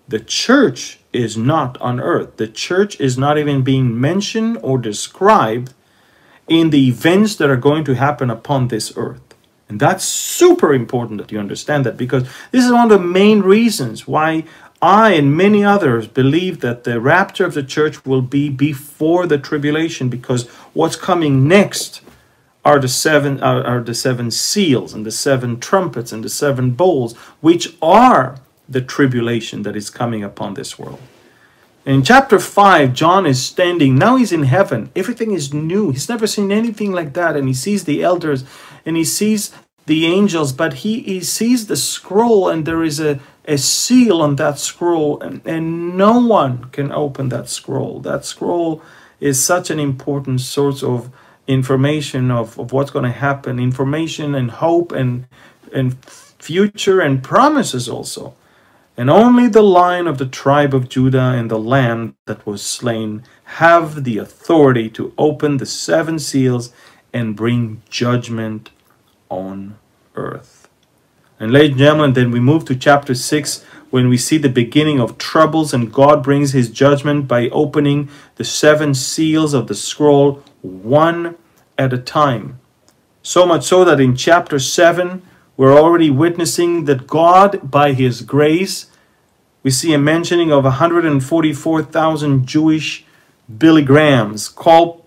[0.08, 2.38] the church is not on earth.
[2.38, 5.74] The church is not even being mentioned or described
[6.48, 9.34] in the events that are going to happen upon this earth.
[9.74, 13.42] And that's super important that you understand that because this is one of the main
[13.42, 14.44] reasons why
[14.84, 19.38] I and many others believe that the rapture of the church will be before the
[19.38, 22.02] tribulation because what's coming next
[22.66, 26.72] are the seven are, are the seven seals and the seven trumpets and the seven
[26.72, 31.00] bowls which are the tribulation that is coming upon this world.
[31.86, 33.96] In chapter 5 john is standing.
[33.96, 34.92] Now he's in heaven.
[34.98, 35.92] Everything is new.
[35.92, 37.38] He's never seen anything like that.
[37.38, 38.44] And he sees the elders
[38.86, 39.54] and he sees
[39.86, 44.36] the angels but he, he sees the scroll and there is a, a seal on
[44.38, 48.82] that scroll and, and no one can open that scroll that scroll
[49.20, 51.10] is such an important source of
[51.48, 55.26] information of, of what's going to happen, information and hope and,
[55.74, 58.34] and future and promises also.
[58.96, 63.24] And only the line of the tribe of Judah and the lamb that was slain
[63.46, 66.72] have the authority to open the seven seals
[67.12, 68.70] and bring judgment
[69.30, 69.78] on
[70.16, 70.63] earth.
[71.44, 75.02] And ladies and gentlemen, then we move to chapter 6 when we see the beginning
[75.02, 80.42] of troubles and God brings his judgment by opening the seven seals of the scroll
[80.62, 81.36] one
[81.78, 82.62] at a time.
[83.24, 85.22] So much so that in chapter 7,
[85.58, 88.86] we're already witnessing that God, by His grace,
[89.64, 93.06] we see a mentioning of 144,000 Jewish
[93.58, 95.04] Billy Grahams call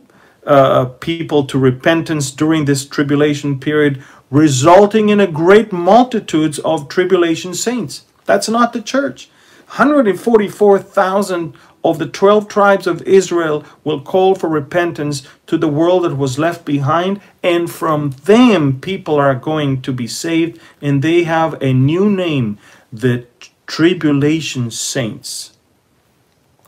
[0.46, 7.54] uh, people to repentance during this tribulation period, resulting in a great multitudes of tribulation
[7.54, 8.04] saints.
[8.24, 9.30] That's not the church.
[9.66, 11.54] 144,000
[11.84, 16.38] of the 12 tribes of Israel will call for repentance to the world that was
[16.38, 21.72] left behind, and from them people are going to be saved, and they have a
[21.72, 22.58] new name,
[22.92, 23.26] the
[23.66, 25.56] tribulation saints.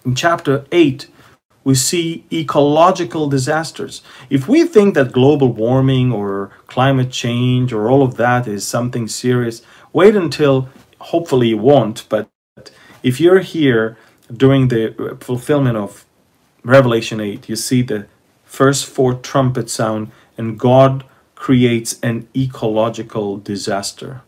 [0.04, 1.08] In chapter 8,
[1.68, 4.00] we see ecological disasters.
[4.30, 9.06] If we think that global warming or climate change or all of that is something
[9.06, 9.60] serious,
[9.92, 10.70] wait until,
[11.12, 12.30] hopefully you won't, but
[13.02, 13.98] if you're here
[14.34, 16.06] during the uh, fulfillment of
[16.64, 18.06] Revelation 8, you see the
[18.46, 21.04] first four trumpet sound, and God
[21.34, 24.22] creates an ecological disaster.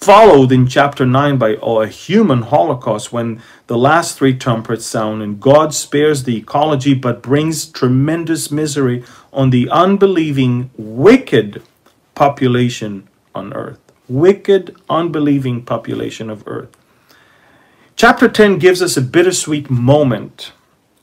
[0.00, 5.40] Followed in chapter 9 by a human holocaust when the last three trumpets sound and
[5.40, 11.62] God spares the ecology but brings tremendous misery on the unbelieving, wicked
[12.14, 13.80] population on earth.
[14.08, 16.70] Wicked, unbelieving population of earth.
[17.96, 20.52] Chapter 10 gives us a bittersweet moment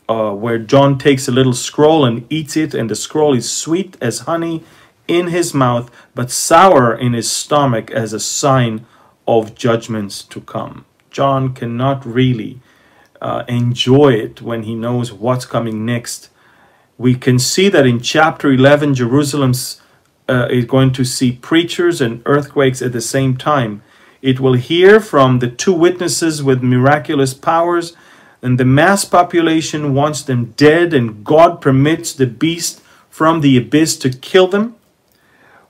[0.07, 3.97] uh, where John takes a little scroll and eats it, and the scroll is sweet
[3.99, 4.63] as honey
[5.07, 8.85] in his mouth, but sour in his stomach as a sign
[9.27, 10.85] of judgments to come.
[11.09, 12.59] John cannot really
[13.21, 16.29] uh, enjoy it when he knows what's coming next.
[16.97, 19.81] We can see that in chapter 11, Jerusalem's
[20.27, 23.81] uh, is going to see preachers and earthquakes at the same time.
[24.21, 27.95] It will hear from the two witnesses with miraculous powers,
[28.41, 33.97] and the mass population wants them dead, and God permits the beast from the abyss
[33.97, 34.75] to kill them.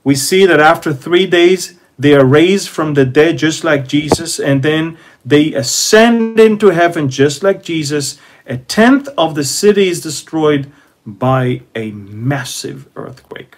[0.06, 4.38] We see that after three days, they are raised from the dead just like Jesus,
[4.38, 8.16] and then they ascend into heaven just like Jesus.
[8.46, 10.70] A tenth of the city is destroyed
[11.04, 13.56] by a massive earthquake.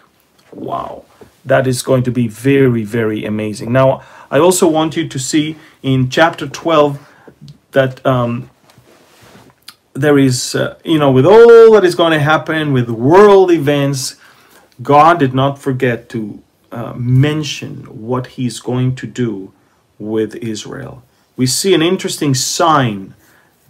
[0.51, 1.05] Wow,
[1.45, 3.71] that is going to be very, very amazing.
[3.71, 6.99] Now, I also want you to see in chapter 12
[7.73, 8.49] that um,
[9.93, 14.17] there is, uh, you know, with all that is going to happen with world events,
[14.83, 19.53] God did not forget to uh, mention what he's going to do
[19.99, 21.03] with Israel.
[21.37, 23.15] We see an interesting sign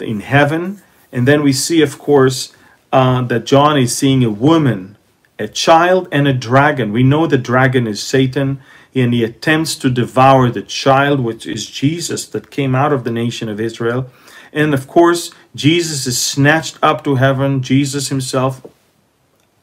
[0.01, 0.83] in heaven,
[1.13, 2.53] and then we see, of course,
[2.93, 4.97] uh, that John is seeing a woman,
[5.39, 6.93] a child, and a dragon.
[6.93, 8.61] We know the dragon is Satan,
[8.95, 13.11] and he attempts to devour the child, which is Jesus that came out of the
[13.11, 14.11] nation of Israel.
[14.53, 17.63] And of course, Jesus is snatched up to heaven.
[17.63, 18.67] Jesus himself,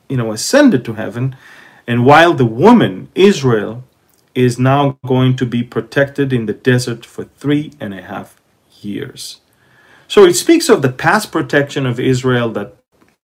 [0.09, 1.35] you know, ascended to heaven.
[1.87, 3.83] And while the woman, Israel,
[4.33, 8.39] is now going to be protected in the desert for three and a half
[8.81, 9.39] years.
[10.07, 12.75] So it speaks of the past protection of Israel that,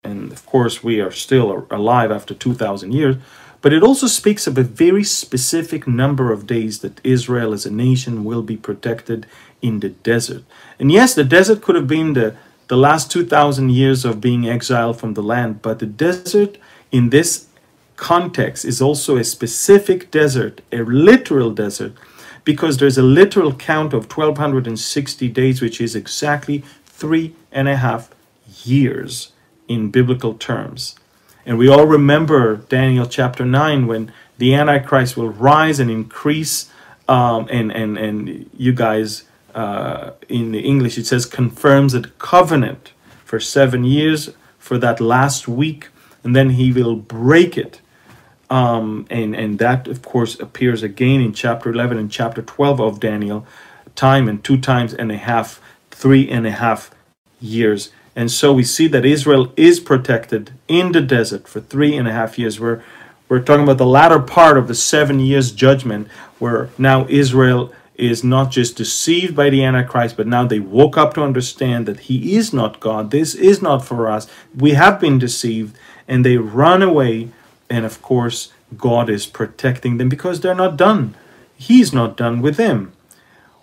[0.04, 3.18] and of course, we are still alive after 2,000 years,
[3.62, 7.72] but it also speaks of a very specific number of days that Israel as a
[7.72, 9.26] nation will be protected
[9.62, 10.44] in the desert.
[10.80, 12.36] And yes, the desert could have been the,
[12.68, 16.58] the last 2,000 years of being exiled from the land, but the desert
[16.92, 17.48] in this
[17.96, 21.94] context is also a specific desert, a literal desert,
[22.44, 28.10] because there's a literal count of 1260 days, which is exactly three and a half
[28.64, 29.32] years
[29.68, 30.96] in biblical terms.
[31.46, 36.70] And we all remember Daniel chapter 9 when the Antichrist will rise and increase.
[37.08, 39.24] Um, and, and, and you guys,
[39.54, 42.94] uh, in the English, it says confirms a covenant
[43.26, 45.90] for seven years for that last week.
[46.24, 47.82] And then he will break it
[48.54, 53.00] um, and, and that, of course, appears again in chapter 11 and chapter 12 of
[53.00, 53.48] Daniel,
[53.96, 56.92] time and two times and a half, three and a half
[57.42, 57.92] years.
[58.16, 62.12] And so we see that Israel is protected in the desert for three and a
[62.12, 62.60] half years.
[62.60, 62.84] We're,
[63.28, 68.24] we're talking about the latter part of the seven years judgment, where now Israel is
[68.24, 72.36] not just deceived by the Antichrist, but now they woke up to understand that he
[72.36, 73.12] is not God.
[73.12, 74.28] This is not for us.
[74.56, 75.78] We have been deceived,
[76.08, 77.30] and they run away
[77.74, 81.16] and of course, God is protecting them because they're not done.
[81.56, 82.94] He's not done with them.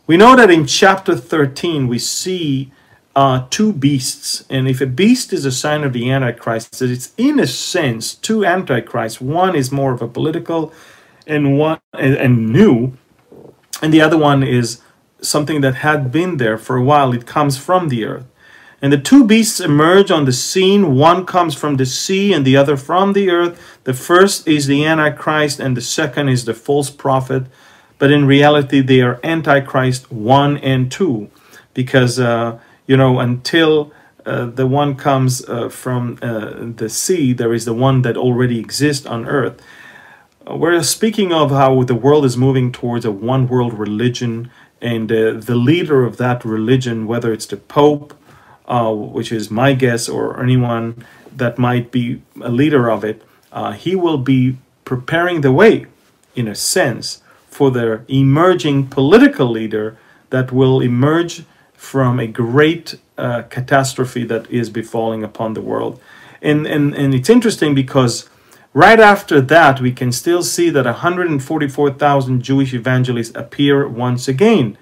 [0.08, 2.72] We know that in chapter 13, we see
[3.14, 4.44] uh, two beasts.
[4.50, 8.44] And if a beast is a sign of the Antichrist, it's in a sense two
[8.44, 9.20] Antichrists.
[9.20, 10.72] One is more of a political
[11.24, 12.94] and one and, and new,
[13.82, 14.80] and the other one is
[15.20, 17.12] something that had been there for a while.
[17.12, 18.26] It comes from the earth.
[18.82, 20.96] And the two beasts emerge on the scene.
[20.96, 23.60] One comes from the sea and the other from the earth.
[23.84, 27.44] The first is the Antichrist and the second is the false prophet.
[27.98, 31.28] But in reality, they are Antichrist 1 and 2.
[31.74, 33.92] Because, uh, you know, until
[34.24, 38.58] uh, the one comes uh, from uh, the sea, there is the one that already
[38.58, 39.60] exists on earth.
[40.51, 44.51] Uh, we're speaking of how the world is moving towards a one world religion.
[44.80, 48.14] And uh, the leader of that religion, whether it's the Pope,
[48.66, 51.05] uh, which is my guess, or anyone
[51.36, 53.22] that might be a leader of it,
[53.53, 55.86] uh, he will be preparing the way,
[56.34, 59.98] in a sense, for the emerging political leader
[60.30, 61.44] that will emerge
[61.74, 66.01] from a great uh, catastrophe that is befalling upon the world.
[66.40, 68.28] And, and, and it's interesting because
[68.72, 74.76] right after that, we can still see that 144,000 Jewish evangelists appear once again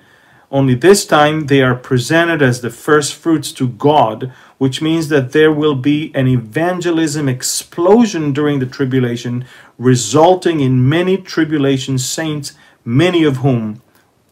[0.50, 5.32] only this time they are presented as the first fruits to God, which means that
[5.32, 9.44] there will be an evangelism explosion during the tribulation,
[9.76, 13.82] resulting in many tribulation saints, many of whom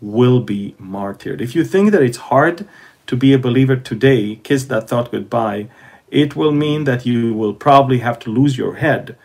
[0.01, 1.43] will be martyred.
[1.43, 2.67] If you think that it's hard
[3.07, 5.69] to be a believer today, kiss that thought goodbye.
[6.11, 9.17] It will mean that you will probably have to lose your head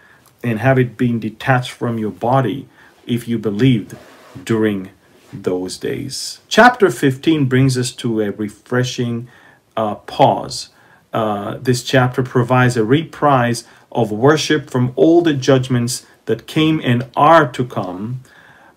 [0.44, 2.68] and have it being detached from your body
[3.06, 3.96] if you believed
[4.44, 4.90] during
[5.34, 6.40] those days.
[6.48, 9.30] Chapter 15 brings us to a refreshing
[9.78, 10.70] uh, pause.
[11.14, 17.06] Uh, this chapter provides a reprise of worship from all the judgments that came and
[17.16, 18.22] are to come.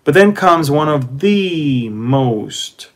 [0.03, 2.91] But then comes one of the most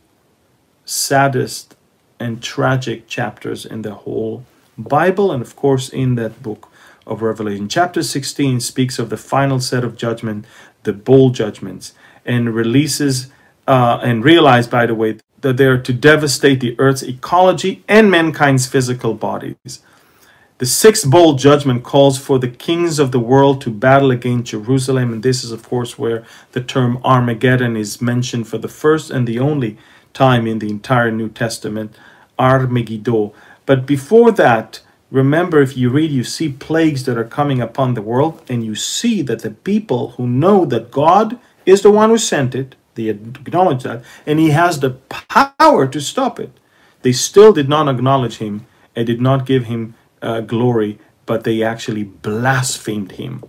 [0.84, 1.76] saddest
[2.20, 4.44] and tragic chapters in the whole
[4.76, 6.67] Bible, and of course, in that book
[7.08, 7.68] of Revelation.
[7.68, 10.44] Chapter 16 speaks of the final set of judgment,
[10.84, 11.94] the bowl judgments,
[12.24, 13.30] and releases
[13.66, 18.10] uh, and realize, by the way, that they are to devastate the earth's ecology and
[18.10, 19.80] mankind's physical bodies.
[20.58, 25.12] The sixth bowl judgment calls for the kings of the world to battle against Jerusalem,
[25.12, 29.26] and this is, of course, where the term Armageddon is mentioned for the first and
[29.26, 29.78] the only
[30.12, 31.94] time in the entire New Testament,
[32.40, 33.30] Armageddon.
[33.66, 34.80] But before that,
[35.10, 38.74] remember if you read, you see plagues that are coming upon the world, and you
[38.74, 43.08] see that the people who know that God is the one who sent it, they
[43.08, 44.02] acknowledge that.
[44.26, 46.52] And he has the power to stop it.
[47.02, 51.62] They still did not acknowledge him and did not give him uh, glory, but they
[51.62, 53.44] actually blasphemed him.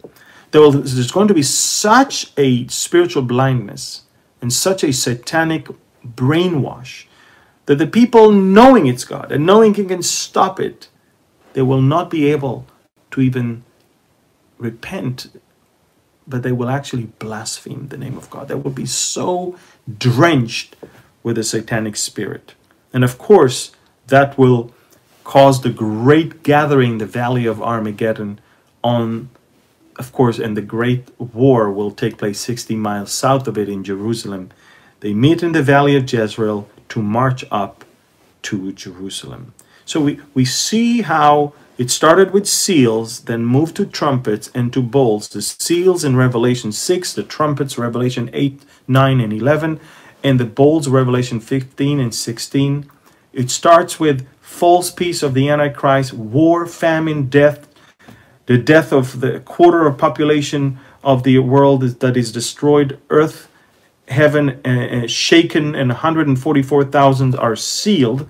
[0.51, 4.03] there's going to be such a spiritual blindness
[4.41, 5.67] and such a satanic
[6.05, 7.05] brainwash
[7.65, 10.87] that the people knowing it's God and knowing He can stop it,
[11.53, 12.65] they will not be able
[13.11, 13.63] to even
[14.57, 15.27] repent,
[16.27, 18.47] but they will actually blaspheme the name of God.
[18.47, 19.57] They will be so
[19.97, 20.75] drenched
[21.23, 22.53] with the satanic spirit.
[22.93, 23.71] And of course,
[24.07, 24.71] that will
[25.23, 28.39] cause the great gathering the valley of Armageddon
[28.83, 29.29] on
[29.97, 33.83] of course and the great war will take place 60 miles south of it in
[33.83, 34.49] Jerusalem.
[35.01, 37.83] They meet in the valley of Jezreel to march up
[38.43, 39.53] to Jerusalem.
[39.89, 44.83] So we, we see how it started with seals, then moved to trumpets and to
[44.83, 45.27] bowls.
[45.27, 49.79] The seals in Revelation 6, the trumpets, Revelation 8, 9, and 11,
[50.23, 52.91] and the bowls, Revelation 15 and 16.
[53.33, 57.67] It starts with false peace of the Antichrist, war, famine, death,
[58.45, 63.47] the death of the quarter of population of the world that is destroyed, earth,
[64.07, 68.29] heaven uh, uh shaken, and 144,000 are sealed.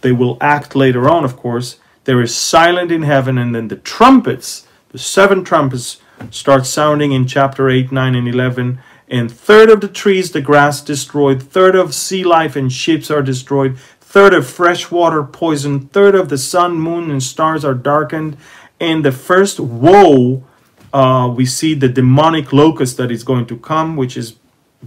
[0.00, 3.76] They will act later on, of course there is silent in heaven, and then the
[3.76, 5.98] trumpets, the seven trumpets,
[6.30, 8.80] start sounding in chapter 8, 9, and 11.
[9.08, 13.22] And third of the trees, the grass destroyed, third of sea life and ships are
[13.22, 18.36] destroyed, third of fresh water poisoned, third of the sun, moon, and stars are darkened.
[18.78, 20.44] And the first woe,
[20.92, 24.36] uh, we see the demonic locust that is going to come, which is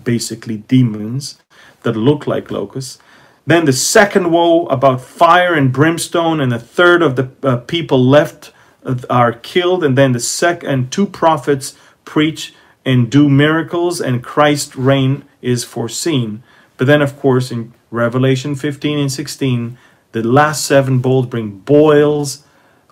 [0.03, 1.37] basically demons
[1.83, 2.97] that look like locusts.
[3.45, 8.03] Then the second woe about fire and brimstone, and a third of the uh, people
[8.03, 8.51] left
[8.85, 9.83] uh, are killed.
[9.83, 11.75] And then the second and two prophets
[12.05, 12.53] preach
[12.85, 16.43] and do miracles, and Christ's reign is foreseen.
[16.77, 19.77] But then, of course, in Revelation 15 and 16,
[20.13, 22.43] the last seven bowls bring boils.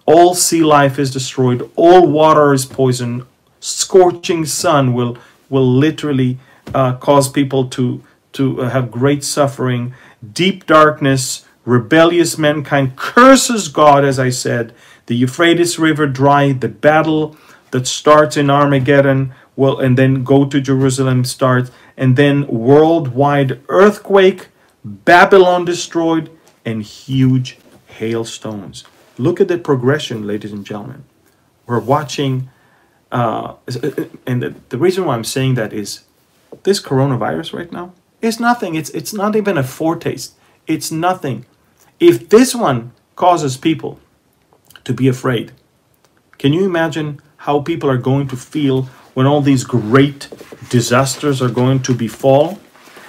[0.06, 1.70] All sea life is destroyed.
[1.76, 3.26] All water is poisoned.
[3.60, 5.18] Scorching sun will
[5.50, 6.40] will literally
[6.74, 9.94] uh, cause people to to uh, have great suffering
[10.34, 14.74] deep darkness, rebellious mankind curses God, as I said.
[15.08, 17.36] The Euphrates River dry, the battle
[17.72, 24.48] that starts in Armageddon will and then go to Jerusalem starts, and then worldwide earthquake,
[24.84, 26.30] Babylon destroyed,
[26.66, 27.58] and huge
[27.88, 28.84] hailstones.
[29.18, 31.04] Look at the progression, ladies and gentlemen.
[31.66, 32.50] We're watching,
[33.12, 33.56] uh,
[34.26, 36.04] and the, the reason why I'm saying that is
[36.64, 38.76] this coronavirus right now it's nothing.
[38.76, 40.34] It's it's not even a foretaste.
[40.68, 41.46] It's nothing.
[42.00, 44.00] If this one causes people
[44.84, 45.52] to be afraid,
[46.38, 50.30] can you imagine how people are going to feel when all these great
[50.70, 52.60] disasters are going to befall?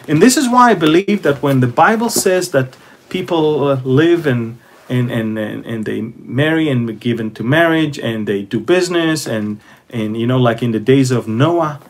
[0.09, 2.77] And this is why I believe that when the Bible says that
[3.09, 4.59] people uh, live and
[4.89, 9.61] and, and, and, and they marry and give into marriage and they do business and
[9.89, 11.81] and you know like in the days of Noah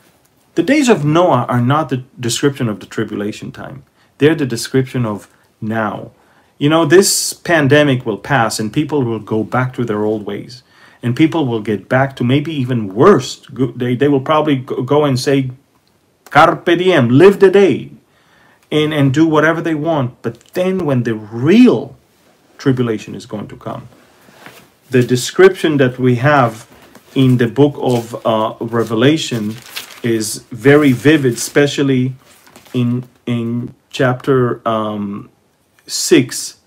[0.55, 3.85] the days of Noah are not the description of the tribulation time,
[4.19, 5.29] they're the description of
[5.61, 6.13] now.
[6.59, 10.63] You know, this pandemic will pass and people will go back to their old ways.
[11.03, 13.45] And people will get back to maybe even worse.
[13.51, 15.51] They, they will probably go and say,
[16.27, 17.91] Carpe diem, live the day,
[18.71, 20.23] and, and do whatever they want.
[20.23, 21.97] But then when the real
[22.57, 23.89] tribulation is going to come,
[24.91, 26.69] the description that we have
[27.15, 29.57] in the book of uh, Revelation
[30.03, 32.15] is very vivid, especially
[32.75, 35.31] in in chapter um,
[35.87, 36.61] six,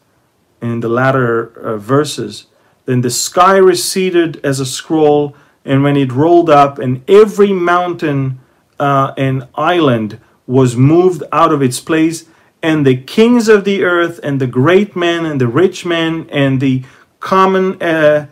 [0.62, 2.48] in the latter uh, verses.
[2.86, 8.40] Then the sky receded as a scroll, and when it rolled up, and every mountain
[8.80, 12.26] uh, and island was moved out of its place,
[12.62, 16.62] and the kings of the earth, and the great men, and the rich men, and
[16.62, 16.84] the
[17.20, 18.28] common uh,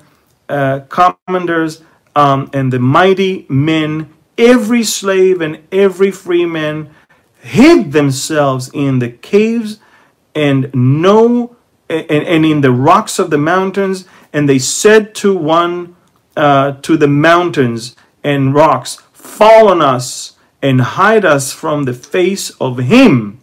[0.49, 1.82] uh commanders,
[2.16, 6.94] um, and the mighty men every slave and every free man
[7.42, 9.80] hid themselves in the caves
[10.34, 11.56] and no
[11.90, 15.96] and, and in the rocks of the mountains and they said to one
[16.36, 22.50] uh, to the mountains and rocks fall on us and hide us from the face
[22.52, 23.40] of him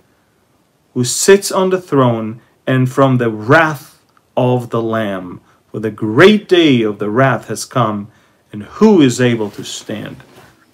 [0.95, 4.03] who sits on the throne and from the wrath
[4.37, 5.41] of the lamb.
[5.71, 8.11] For the great day of the wrath has come
[8.53, 10.17] and who is able to stand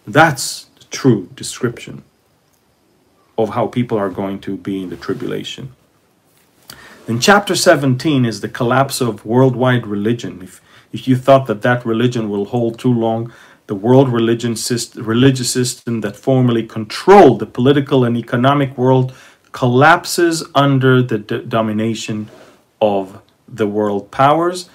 [0.07, 2.03] that's the true description
[3.37, 5.75] of how people are going to be in the tribulation.
[7.07, 10.41] Then chapter 17 is the collapse of worldwide religion.
[10.43, 10.61] If,
[10.93, 13.33] if you thought that that religion will hold too long,
[13.67, 19.13] the world religion system, religious system that formerly controlled the political and economic world
[19.53, 22.29] collapses under the domination
[22.81, 24.69] of the world powers.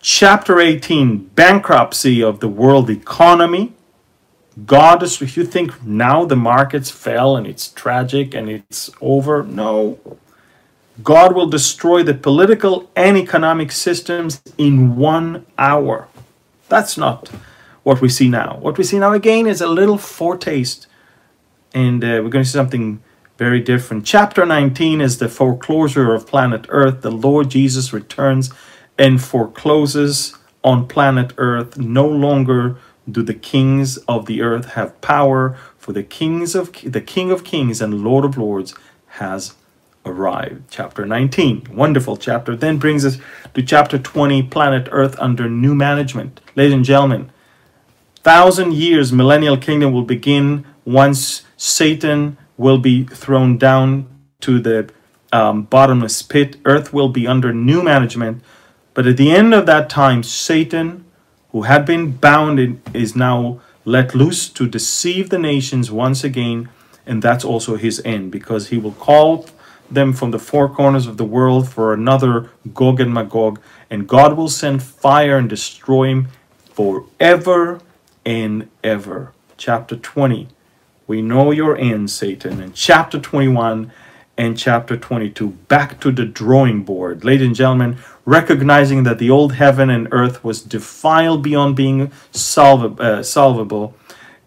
[0.00, 3.72] Chapter 18, bankruptcy of the world economy
[4.64, 9.42] God is, if you think now the markets fell and it's tragic and it's over,
[9.42, 9.98] no.
[11.02, 16.08] God will destroy the political and economic systems in one hour.
[16.68, 17.28] That's not
[17.82, 18.56] what we see now.
[18.60, 20.86] What we see now again is a little foretaste,
[21.74, 23.02] and uh, we're going to see something
[23.36, 24.06] very different.
[24.06, 27.02] Chapter 19 is the foreclosure of planet Earth.
[27.02, 28.50] The Lord Jesus returns
[28.98, 30.34] and forecloses
[30.64, 31.76] on planet Earth.
[31.76, 32.78] No longer
[33.10, 37.44] do the kings of the earth have power, for the kings of the King of
[37.44, 38.74] Kings and Lord of Lords
[39.06, 39.54] has
[40.04, 40.64] arrived.
[40.70, 42.56] Chapter 19, wonderful chapter.
[42.56, 43.18] Then brings us
[43.54, 46.40] to chapter 20, planet Earth under new management.
[46.54, 47.30] Ladies and gentlemen,
[48.22, 54.08] thousand years millennial kingdom will begin once Satan will be thrown down
[54.40, 54.90] to the
[55.32, 56.56] um, bottomless pit.
[56.64, 58.42] Earth will be under new management.
[58.94, 61.04] But at the end of that time, Satan
[61.56, 66.68] who had been bound is now let loose to deceive the nations once again.
[67.06, 69.46] And that's also his end because he will call
[69.90, 73.58] them from the four corners of the world for another Gog and Magog.
[73.88, 76.28] And God will send fire and destroy him
[76.74, 77.80] forever
[78.26, 79.32] and ever.
[79.56, 80.48] Chapter 20.
[81.06, 82.60] We know your end, Satan.
[82.60, 83.90] And chapter 21
[84.36, 85.48] and chapter 22.
[85.68, 87.24] Back to the drawing board.
[87.24, 87.96] Ladies and gentlemen,
[88.26, 93.94] recognizing that the old heaven and earth was defiled beyond being solv- uh, solvable,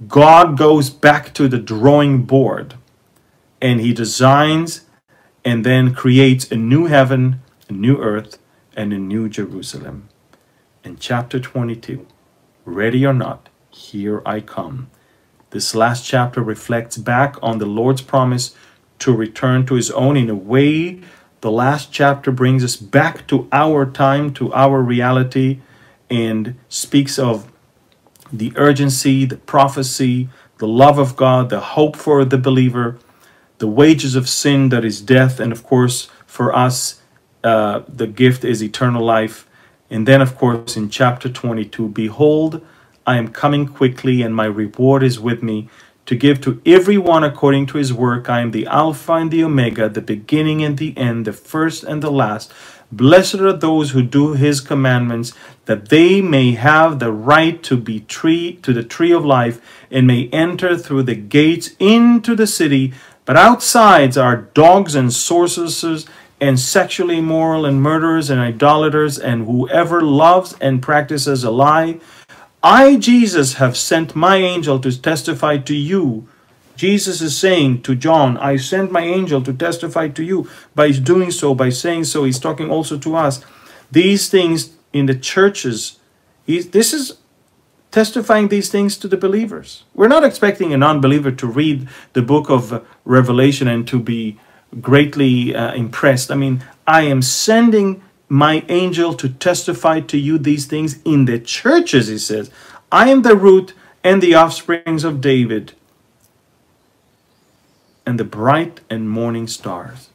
[0.07, 2.75] God goes back to the drawing board
[3.61, 4.81] and he designs
[5.43, 8.37] and then creates a new heaven, a new earth,
[8.75, 10.09] and a new Jerusalem.
[10.83, 12.05] In chapter 22,
[12.65, 14.89] ready or not, here I come.
[15.51, 18.53] This last chapter reflects back on the Lord's promise
[18.99, 21.01] to return to his own in a way
[21.41, 25.59] the last chapter brings us back to our time, to our reality,
[26.09, 27.51] and speaks of
[28.31, 32.97] the urgency, the prophecy, the love of God, the hope for the believer,
[33.59, 37.01] the wages of sin that is death, and of course, for us,
[37.43, 39.47] uh, the gift is eternal life.
[39.89, 42.65] And then, of course, in chapter 22, behold,
[43.07, 45.69] I am coming quickly, and my reward is with me
[46.09, 48.31] to give to everyone according to his work.
[48.31, 52.01] I am the Alpha and the Omega, the beginning and the end, the first and
[52.01, 52.51] the last.
[52.91, 55.33] Blessed are those who do his commandments,
[55.65, 60.07] that they may have the right to be tree to the tree of life, and
[60.07, 62.91] may enter through the gates into the city.
[63.25, 66.07] But outside are dogs and sorcerers
[66.41, 71.99] and sexually immoral and murderers and idolaters and whoever loves and practices a lie.
[72.61, 76.27] I, Jesus, have sent my angel to testify to you.
[76.75, 80.49] Jesus is saying to John, I sent my angel to testify to you.
[80.75, 83.43] By doing so, by saying so, he's talking also to us.
[83.91, 85.99] These things in the churches,
[86.45, 87.17] he this is
[87.91, 89.83] testifying these things to the believers.
[89.93, 94.39] We're not expecting a non believer to read the book of Revelation and to be
[94.79, 96.31] greatly uh, impressed.
[96.31, 101.39] I mean, I am sending my angel to testify to you these things in the
[101.39, 102.51] churches, he says.
[102.91, 103.73] I am the root
[104.03, 105.73] and the offsprings of David
[108.05, 110.09] and the bright and morning stars.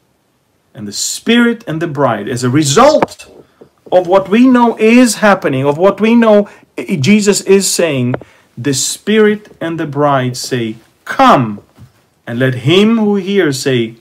[0.73, 3.31] And the Spirit and the bride, as a result
[3.91, 8.15] of what we know is happening, of what we know Jesus is saying,
[8.57, 11.61] the Spirit and the bride say, Come.
[12.27, 13.95] And let him who hears say,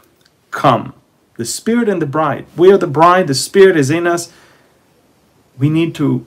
[0.51, 0.95] Come
[1.37, 2.47] the Spirit and the bride.
[2.57, 4.32] We are the bride, the Spirit is in us.
[5.59, 6.26] We need to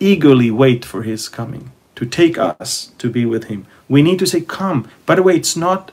[0.00, 3.66] eagerly wait for His coming, to take us to be with Him.
[3.88, 4.88] We need to say, Come.
[5.06, 5.90] By the way, it's not,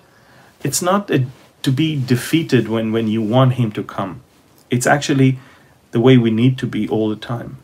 [0.64, 1.26] it's not a,
[1.64, 4.22] to be defeated when, when you want Him to come.
[4.70, 5.40] It's actually
[5.92, 7.58] the way we need to be all the time.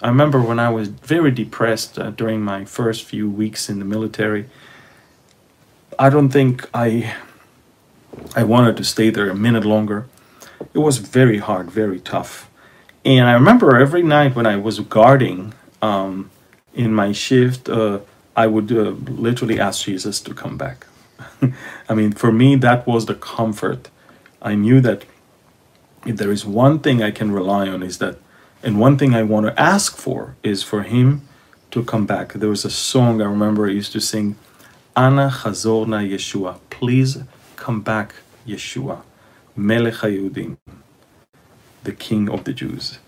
[0.00, 3.84] I remember when I was very depressed uh, during my first few weeks in the
[3.84, 4.48] military.
[5.98, 7.16] I don't think I
[8.34, 10.06] I wanted to stay there a minute longer.
[10.74, 12.50] It was very hard, very tough.
[13.04, 16.30] And I remember every night when I was guarding um,
[16.74, 18.00] in my shift, uh,
[18.36, 18.90] I would uh,
[19.26, 20.86] literally ask Jesus to come back.
[21.88, 23.88] I mean, for me, that was the comfort.
[24.42, 25.04] I knew that
[26.06, 28.18] if there is one thing I can rely on, is that,
[28.62, 31.22] and one thing I want to ask for is for Him
[31.70, 32.34] to come back.
[32.34, 34.36] There was a song I remember I used to sing,
[34.96, 37.18] Ana Chazorna Yeshua, please
[37.68, 38.14] come back,
[38.46, 39.02] Yeshua,
[39.54, 40.56] Melech HaYudim,
[41.84, 42.98] the King of the Jews.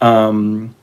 [0.00, 0.76] Um,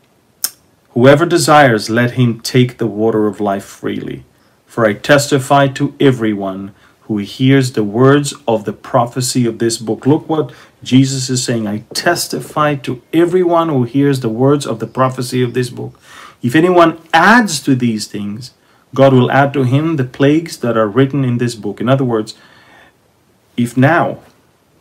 [0.89, 4.25] Whoever desires, let him take the water of life freely.
[4.65, 6.73] For I testify to everyone
[7.03, 10.05] who hears the words of the prophecy of this book.
[10.05, 10.51] Look what
[10.83, 11.65] Jesus is saying.
[11.67, 15.97] I testify to everyone who hears the words of the prophecy of this book.
[16.41, 18.51] If anyone adds to these things,
[18.93, 21.79] God will add to him the plagues that are written in this book.
[21.79, 22.35] In other words,
[23.57, 24.19] if now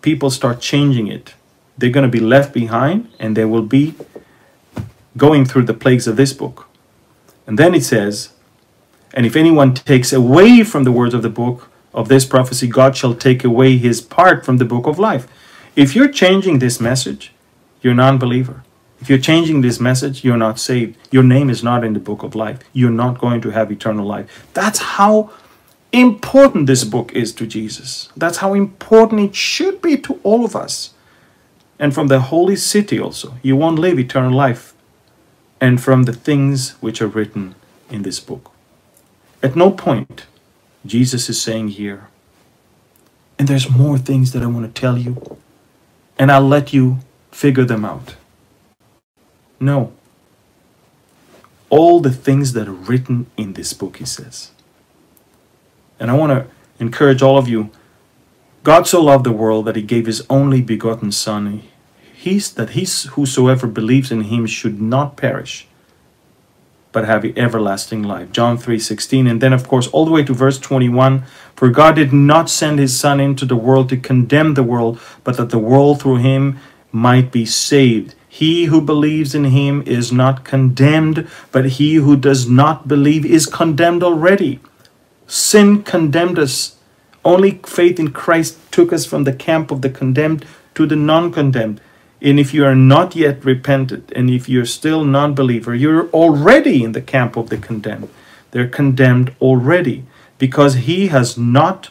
[0.02, 1.34] people start changing it,
[1.76, 3.94] they're going to be left behind and they will be
[5.16, 6.68] going through the plagues of this book.
[7.46, 8.32] And then it says,
[9.14, 12.96] And if anyone takes away from the words of the book of this prophecy, God
[12.96, 15.26] shall take away his part from the book of life.
[15.74, 17.32] If you're changing this message,
[17.82, 18.62] you're a non believer.
[19.00, 20.96] If you're changing this message, you're not saved.
[21.10, 22.58] Your name is not in the book of life.
[22.74, 24.46] You're not going to have eternal life.
[24.52, 25.32] That's how
[25.92, 28.08] important this book is to Jesus.
[28.16, 30.94] That's how important it should be to all of us.
[31.78, 33.34] And from the holy city also.
[33.42, 34.74] You won't live eternal life.
[35.60, 37.54] And from the things which are written
[37.90, 38.52] in this book.
[39.42, 40.26] At no point,
[40.84, 42.08] Jesus is saying here,
[43.38, 45.38] and there's more things that I want to tell you,
[46.18, 46.98] and I'll let you
[47.30, 48.16] figure them out.
[49.58, 49.92] No.
[51.70, 54.50] All the things that are written in this book, he says.
[56.00, 56.46] And I want to
[56.82, 57.70] encourage all of you
[58.62, 61.62] God so loved the world that he gave his only begotten Son.
[62.12, 65.66] He's that he's whosoever believes in him should not perish,
[66.92, 68.32] but have everlasting life.
[68.32, 71.22] John 3:16 and then of course all the way to verse 21
[71.56, 75.38] for God did not send his son into the world to condemn the world but
[75.38, 76.58] that the world through him
[76.92, 78.14] might be saved.
[78.28, 83.46] He who believes in him is not condemned, but he who does not believe is
[83.46, 84.60] condemned already.
[85.30, 86.74] Sin condemned us.
[87.24, 91.30] Only faith in Christ took us from the camp of the condemned to the non
[91.30, 91.80] condemned.
[92.20, 96.82] And if you are not yet repented, and if you're still non believer, you're already
[96.82, 98.08] in the camp of the condemned.
[98.50, 100.02] They're condemned already
[100.38, 101.90] because he has not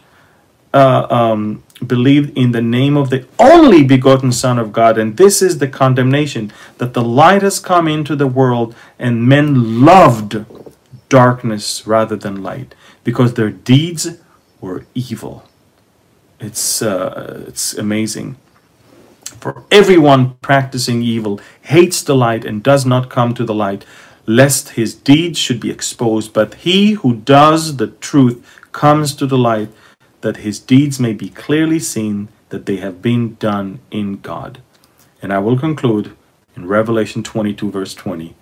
[0.74, 4.98] uh, um, believed in the name of the only begotten Son of God.
[4.98, 9.86] And this is the condemnation that the light has come into the world, and men
[9.86, 10.44] loved
[11.08, 12.76] darkness rather than light
[13.10, 14.03] because their deeds
[14.62, 15.43] were evil.
[16.39, 18.38] It's, uh, it's amazing.
[19.43, 23.84] For everyone practicing evil hates the light and does not come to the light,
[24.28, 26.34] lest his deeds should be exposed.
[26.34, 28.38] But he who does the truth
[28.74, 29.70] comes to the light
[30.22, 34.62] that his deeds may be clearly seen that they have been done in God.
[35.20, 36.16] And I will conclude
[36.55, 38.36] in Revelation 22, verse 20.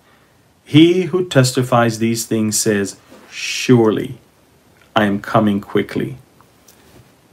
[0.62, 2.98] He who testifies these things says,
[3.30, 4.18] Surely
[4.98, 6.18] I am coming quickly.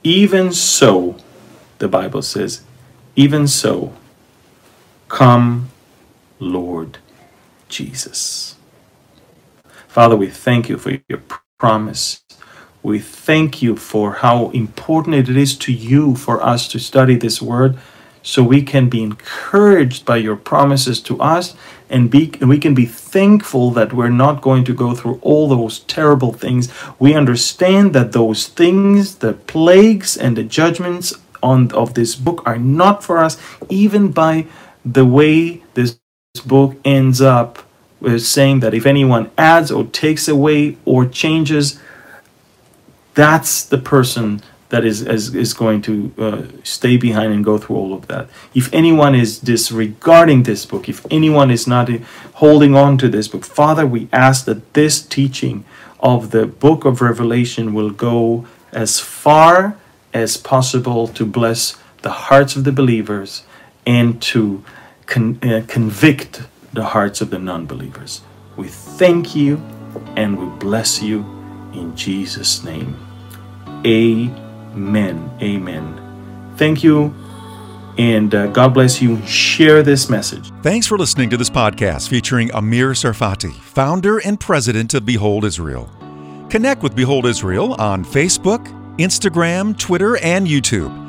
[0.03, 1.17] Even so,
[1.79, 2.61] the Bible says,
[3.15, 3.91] even so,
[5.09, 5.71] come,
[6.39, 6.99] Lord
[7.67, 8.55] Jesus.
[9.87, 11.23] Father, we thank you for your
[11.57, 12.21] promise
[12.83, 17.41] we thank you for how important it is to you for us to study this
[17.41, 17.77] word
[18.25, 21.55] so we can be encouraged by your promises to us
[21.91, 25.47] and be and we can be thankful that we're not going to go through all
[25.47, 26.67] those terrible things.
[26.97, 31.13] We understand that those things the plagues and the judgments
[31.43, 33.37] on of this book are not for us
[33.69, 34.47] even by
[34.83, 35.99] the way this
[36.43, 37.59] book ends up
[37.99, 41.79] with saying that if anyone adds or takes away or changes
[43.13, 44.41] that's the person
[44.75, 48.27] that is, is, is going to uh, stay behind and go through all of that.
[48.53, 51.89] If anyone is disregarding this book, if anyone is not
[52.33, 55.63] holding on to this book, Father, we ask that this teaching
[56.01, 59.77] of the book of Revelation will go as far
[60.13, 63.43] as possible to bless the hearts of the believers
[63.85, 64.61] and to
[65.05, 66.41] con- uh, convict
[66.73, 68.23] the hearts of the non believers.
[68.57, 69.55] We thank you
[70.17, 71.19] and we bless you
[71.71, 72.99] in Jesus' name.
[73.85, 74.44] Amen.
[74.75, 75.31] Amen.
[75.41, 76.53] Amen.
[76.57, 77.13] Thank you.
[77.97, 79.25] And uh, God bless you.
[79.25, 80.51] Share this message.
[80.61, 85.89] Thanks for listening to this podcast featuring Amir Tsarfati, founder and president of Behold Israel.
[86.49, 88.65] Connect with Behold Israel on Facebook,
[88.97, 91.03] Instagram, Twitter, and YouTube.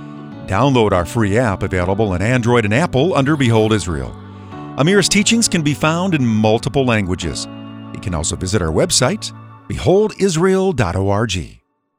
[0.47, 4.15] Download our free app available on Android and Apple under Behold Israel.
[4.79, 7.47] Amir's teachings can be found in multiple languages.
[7.95, 9.33] You can also visit our website,
[9.69, 11.66] beholdisrael.org.